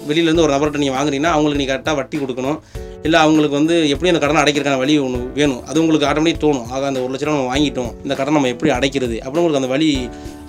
வெளியிலேருந்து 0.10 0.44
ஒரு 0.46 0.54
நபர்கிட்ட 0.56 0.82
நீங்கள் 0.84 0.98
வாங்குறீங்கன்னா 0.98 1.32
அவங்களுக்கு 1.36 1.62
நீங்கள் 1.62 1.76
கரெக்டாக 1.76 1.98
வட்டி 2.00 2.18
கொடுக்கணும். 2.24 2.60
இல்லை 3.08 3.18
அவங்களுக்கு 3.24 3.58
வந்து 3.60 3.76
எப்படி 3.94 4.12
அந்த 4.12 4.22
கடனை 4.24 4.40
அடைக்கிறதுக்கான 4.42 4.80
வழி 4.84 4.94
ஒன்று 5.06 5.20
வேணும். 5.40 5.60
அது 5.70 5.82
உங்களுக்கு 5.84 6.08
ஆட்டோமேட்டிக் 6.10 6.44
தோணும். 6.44 6.68
ஆக 6.76 6.86
அந்த 6.92 7.00
ஒரு 7.04 7.12
லட்ச 7.14 7.26
ரூபா 7.26 7.36
நம்ம 7.38 7.50
வாங்கிட்டோம். 7.54 7.92
இந்த 8.06 8.14
கடனை 8.20 8.36
நம்ம 8.38 8.52
எப்படி 8.54 8.72
அடைக்கிறது? 8.78 9.18
அப்படின்னு 9.24 9.42
உங்களுக்கு 9.44 9.62
அந்த 9.62 9.72
வழி 9.74 9.90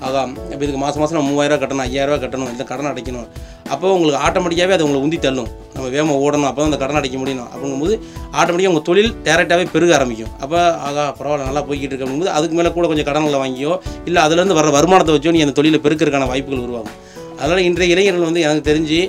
ஆகா 0.07 0.23
இப்போ 0.53 0.63
இதுக்கு 0.65 0.81
மாதம் 0.83 1.01
மாதம் 1.03 1.17
நம்ம 1.19 1.31
மூவாயிரரூவா 1.33 1.59
கட்டணும் 1.63 1.85
ஐயாயிரரூவா 1.87 2.19
கட்டணும் 2.25 2.51
இந்த 2.55 2.65
கடன் 2.71 2.89
அடைக்கணும். 2.91 3.29
அப்போ 3.75 3.87
உங்களுக்கு 3.97 4.19
ஆட்டோமேட்டிக்காகவே 4.27 4.75
அது 4.77 4.85
உங்களை 4.87 5.01
உந்தி 5.05 5.19
தள்ளும். 5.27 5.49
நம்ம 5.75 5.87
வேகமாக 5.95 6.25
ஓடணும் 6.25 6.49
அப்போ 6.51 6.61
தான் 6.61 6.71
அந்த 6.71 6.81
கடன் 6.83 6.99
அடைக்க 7.01 7.17
முடியும். 7.23 7.49
அப்படிங்கும்போது 7.53 7.95
ஆட்டோமேட்டிக்காக 8.41 8.73
உங்கள் 8.75 8.87
தொழில் 8.89 9.11
டேரெக்டாகவே 9.27 9.65
பெருக 9.75 9.93
ஆரம்பிக்கும். 9.99 10.33
அப்போ 10.45 10.59
ஆகா 10.89 11.05
பரவாயில்ல 11.19 11.49
நல்லா 11.49 11.63
போய்கிட்டு 11.69 11.93
இருக்கு 11.93 12.07
அப்படிங்கும்போது 12.07 12.35
அதுக்கு 12.39 12.59
மேலே 12.59 12.73
கூட 12.77 12.87
கொஞ்சம் 12.93 13.09
கடன்களை 13.11 13.41
வாங்கியோ 13.45 13.73
இல்லை 14.09 14.23
அதுலேருந்து 14.27 14.59
வர 14.61 14.71
வருமானத்தை 14.79 15.15
வச்சோ 15.17 15.33
நீ 15.37 15.43
அந்த 15.47 15.57
தொழிலை 15.61 15.81
பெருக்கிறதுக்கான 15.87 16.29
வாய்ப்புகள் 16.33 16.65
உருவாகும். 16.67 16.97
அதனால் 17.41 17.67
இன்றைய 17.69 17.95
இளைஞர்கள் 17.95 18.29
வந்து 18.31 18.45
எனக்கு 18.47 18.69
தெரிஞ்சு 18.71 19.01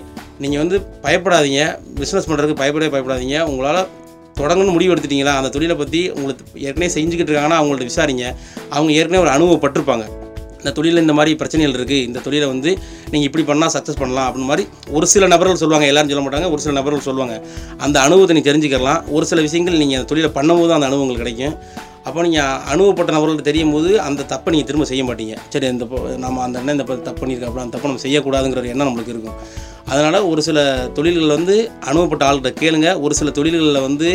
நீங்கள் 0.44 0.62
வந்து 0.64 0.78
பயப்படாதீங்க. 1.06 1.62
பிஸ்னஸ் 2.02 2.28
பண்ணுறதுக்கு 2.30 2.62
பயப்படவே 2.62 2.92
பயப்படாதீங்க. 2.96 3.38
உங்களால் 3.52 3.82
தொடங்கணும்னு 4.40 4.74
முடிவு 4.76 4.92
எடுத்துட்டீங்களா? 4.94 5.36
அந்த 5.40 5.50
தொழிலை 5.54 5.76
பற்றி 5.80 6.02
உங்களுக்கு 6.18 6.44
ஏற்கனவே 6.66 6.90
செஞ்சுக்கிட்டு 6.96 7.32
இருக்காங்கன்னா 7.32 7.60
அவங்கள்ட்ட 7.60 7.90
விசாரிங்க. 7.92 8.26
அவங்க 8.76 8.92
ஏற்கனவே 9.00 9.24
ஒரு 9.26 9.34
அனுபவப்பட்டிருப்பாங்க. 9.36 10.06
இந்த 10.62 10.72
தொழிலில் 10.78 11.04
இந்த 11.06 11.16
மாதிரி 11.18 11.34
பிரச்சனைகள் 11.42 11.76
இருக்குது 11.80 12.06
இந்த 12.10 12.22
தொழிலை 12.28 12.48
வந்து 12.54 12.72
நீங்கள் 13.12 13.28
இப்படி 13.30 13.46
பண்ணால் 13.50 13.74
சக்ஸஸ் 13.76 14.00
பண்ணலாம் 14.04 14.28
அப்படின்னு 14.30 14.50
மாதிரி 14.52 14.66
ஒரு 14.98 15.08
சில 15.14 15.28
நபர்கள் 15.34 15.62
சொல்லுவாங்க 15.64 15.88
எல்லாரும் 15.92 16.12
சொல்ல 16.14 16.24
மாட்டாங்க 16.28 16.50
ஒரு 16.54 16.62
சில 16.66 16.74
நபர்கள் 16.80 17.06
சொல்லுவாங்க. 17.10 17.36
அந்த 17.86 17.98
அனுபவத்தை 18.08 18.36
நீங்கள் 18.38 18.52
தெரிஞ்சுக்கலாம். 18.52 19.02
ஒரு 19.18 19.28
சில 19.32 19.42
விஷயங்கள் 19.48 19.82
நீங்கள் 19.84 20.00
அந்த 20.00 20.10
தொழிலை 20.14 20.32
பண்ணும்போது 20.40 20.76
அந்த 20.78 20.90
அனுபவங்கள் 20.92 21.22
கிடைக்கும். 21.24 21.56
அப்போ 22.08 22.20
நீங்கள் 22.26 22.52
அனுபவப்பட்ட 22.74 23.12
நபர்களுக்கு 23.16 23.48
தெரியும் 23.48 23.72
போது 23.76 23.90
அந்த 24.08 24.26
தப்பை 24.34 24.50
நீங்கள் 24.54 24.70
திரும்ப 24.70 24.86
செய்ய 24.92 25.04
மாட்டீங்க. 25.08 25.36
சரி 25.54 25.68
இந்த 25.74 25.86
நம்ம 26.26 26.44
அந்த 26.46 26.58
அண்ணன் 26.62 26.76
இந்த 26.78 26.86
தப்பு 27.08 27.20
பண்ணியிருக்கோம் 27.22 27.52
அப்படி 27.52 27.64
அந்த 27.66 27.74
தப்பை 27.76 27.90
நம்ம 27.92 28.04
செய்யக்கூடாதுங்கிற 28.06 28.62
ஒரு 28.64 28.72
எண்ணம் 28.74 28.88
நம்மளுக்கு 28.90 29.14
இருக்கும். 29.16 29.38
அதனால் 29.92 30.28
ஒரு 30.32 30.42
சில 30.48 30.60
தொழில்கள் 30.98 31.36
வந்து 31.38 31.56
அனுபவப்பட்ட 31.90 32.24
ஆள்கிட்ட 32.30 32.52
கேளுங்க. 32.62 32.88
ஒரு 33.06 33.14
சில 33.20 33.32
தொழில்களில் 33.38 33.86
வந்து 33.88 34.10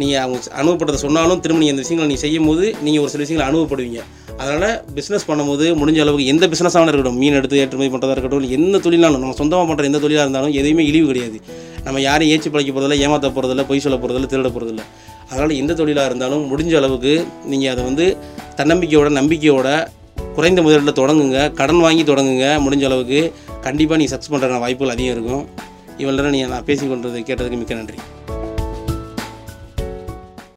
நீங்கள் 0.00 0.22
அவங்க 0.24 0.38
அனுபவப்பட்டதை 0.60 1.00
சொன்னாலும் 1.06 1.42
திரும்ப 1.44 1.60
நீங்கள் 1.62 1.76
இந்த 1.76 1.84
விஷயங்களை 1.86 2.08
நீங்கள் 2.10 2.26
செய்யும் 2.26 2.48
போது 2.50 2.64
நீங்கள் 2.86 3.04
ஒரு 3.04 3.12
சில 3.14 3.22
விஷயங்களை 3.24 3.48
அனுபவப்படுவீங்க. 3.50 4.02
அதனால் 4.44 4.72
பிஸ்னஸ் 4.96 5.26
பண்ணும்போது 5.28 5.66
முடிஞ்ச 5.80 5.98
அளவுக்கு 6.04 6.26
எந்த 6.32 6.44
பிஸ்னஸாக 6.52 6.88
இருக்கட்டும் 6.90 7.18
மீன் 7.22 7.36
எடுத்து 7.40 7.60
ஏற்றுமதி 7.62 7.90
பண்ணுறதா 7.92 8.14
இருக்கட்டும் 8.16 8.48
எந்த 8.56 8.80
தொழிலாலும் 8.86 9.22
நம்ம 9.22 9.36
சொந்தமாக 9.40 9.66
பண்ணுற 9.68 9.84
எந்த 9.90 10.00
தொழிலாக 10.04 10.24
இருந்தாலும் 10.26 10.54
எதையுமே 10.60 10.84
இழிவு 10.90 11.06
கிடையாது. 11.10 11.38
நம்ம 11.86 12.00
யாரையும் 12.08 12.32
ஏச்சி 12.34 12.48
பழைக்க 12.54 12.70
போகிறதில்ல 12.72 12.98
ஏமாற்ற 13.04 13.30
போகிறதில்ல 13.36 13.64
பொய் 13.70 13.82
சொல்ல 13.84 13.98
போகிறதில்ல 14.02 14.28
திருட 14.32 14.50
போகிறதில்ல 14.56 14.84
அதனால் 15.30 15.54
எந்த 15.62 15.72
தொழிலாக 15.80 16.10
இருந்தாலும் 16.10 16.42
முடிஞ்ச 16.52 16.74
அளவுக்கு 16.80 17.14
நீங்கள் 17.52 17.72
அதை 17.74 17.84
வந்து 17.90 18.06
தன்னம்பிக்கையோட 18.60 19.10
நம்பிக்கையோட 19.20 19.68
குறைந்த 20.36 20.60
முதலீட்டில் 20.64 20.98
தொடங்குங்க. 21.00 21.38
கடன் 21.60 21.82
வாங்கி 21.86 22.04
தொடங்குங்க. 22.10 22.46
முடிஞ்ச 22.66 22.84
அளவுக்கு 22.90 23.20
கண்டிப்பாக 23.66 23.98
நீங்கள் 24.00 24.14
சக்ஸஸ் 24.14 24.32
பண்ணுற 24.34 24.60
வாய்ப்புகள் 24.64 24.94
அதிகம் 24.94 25.14
இருக்கும். 25.16 25.44
இவ்வளோ 26.00 26.16
நேரம் 26.18 26.34
நீங்கள் 26.36 26.52
நான் 26.54 26.68
பேசி 26.70 26.84
கொண்டது 26.92 27.20
கேட்டதுக்கு 27.28 27.60
மிக்க 27.62 27.74
நன்றி. 27.80 27.98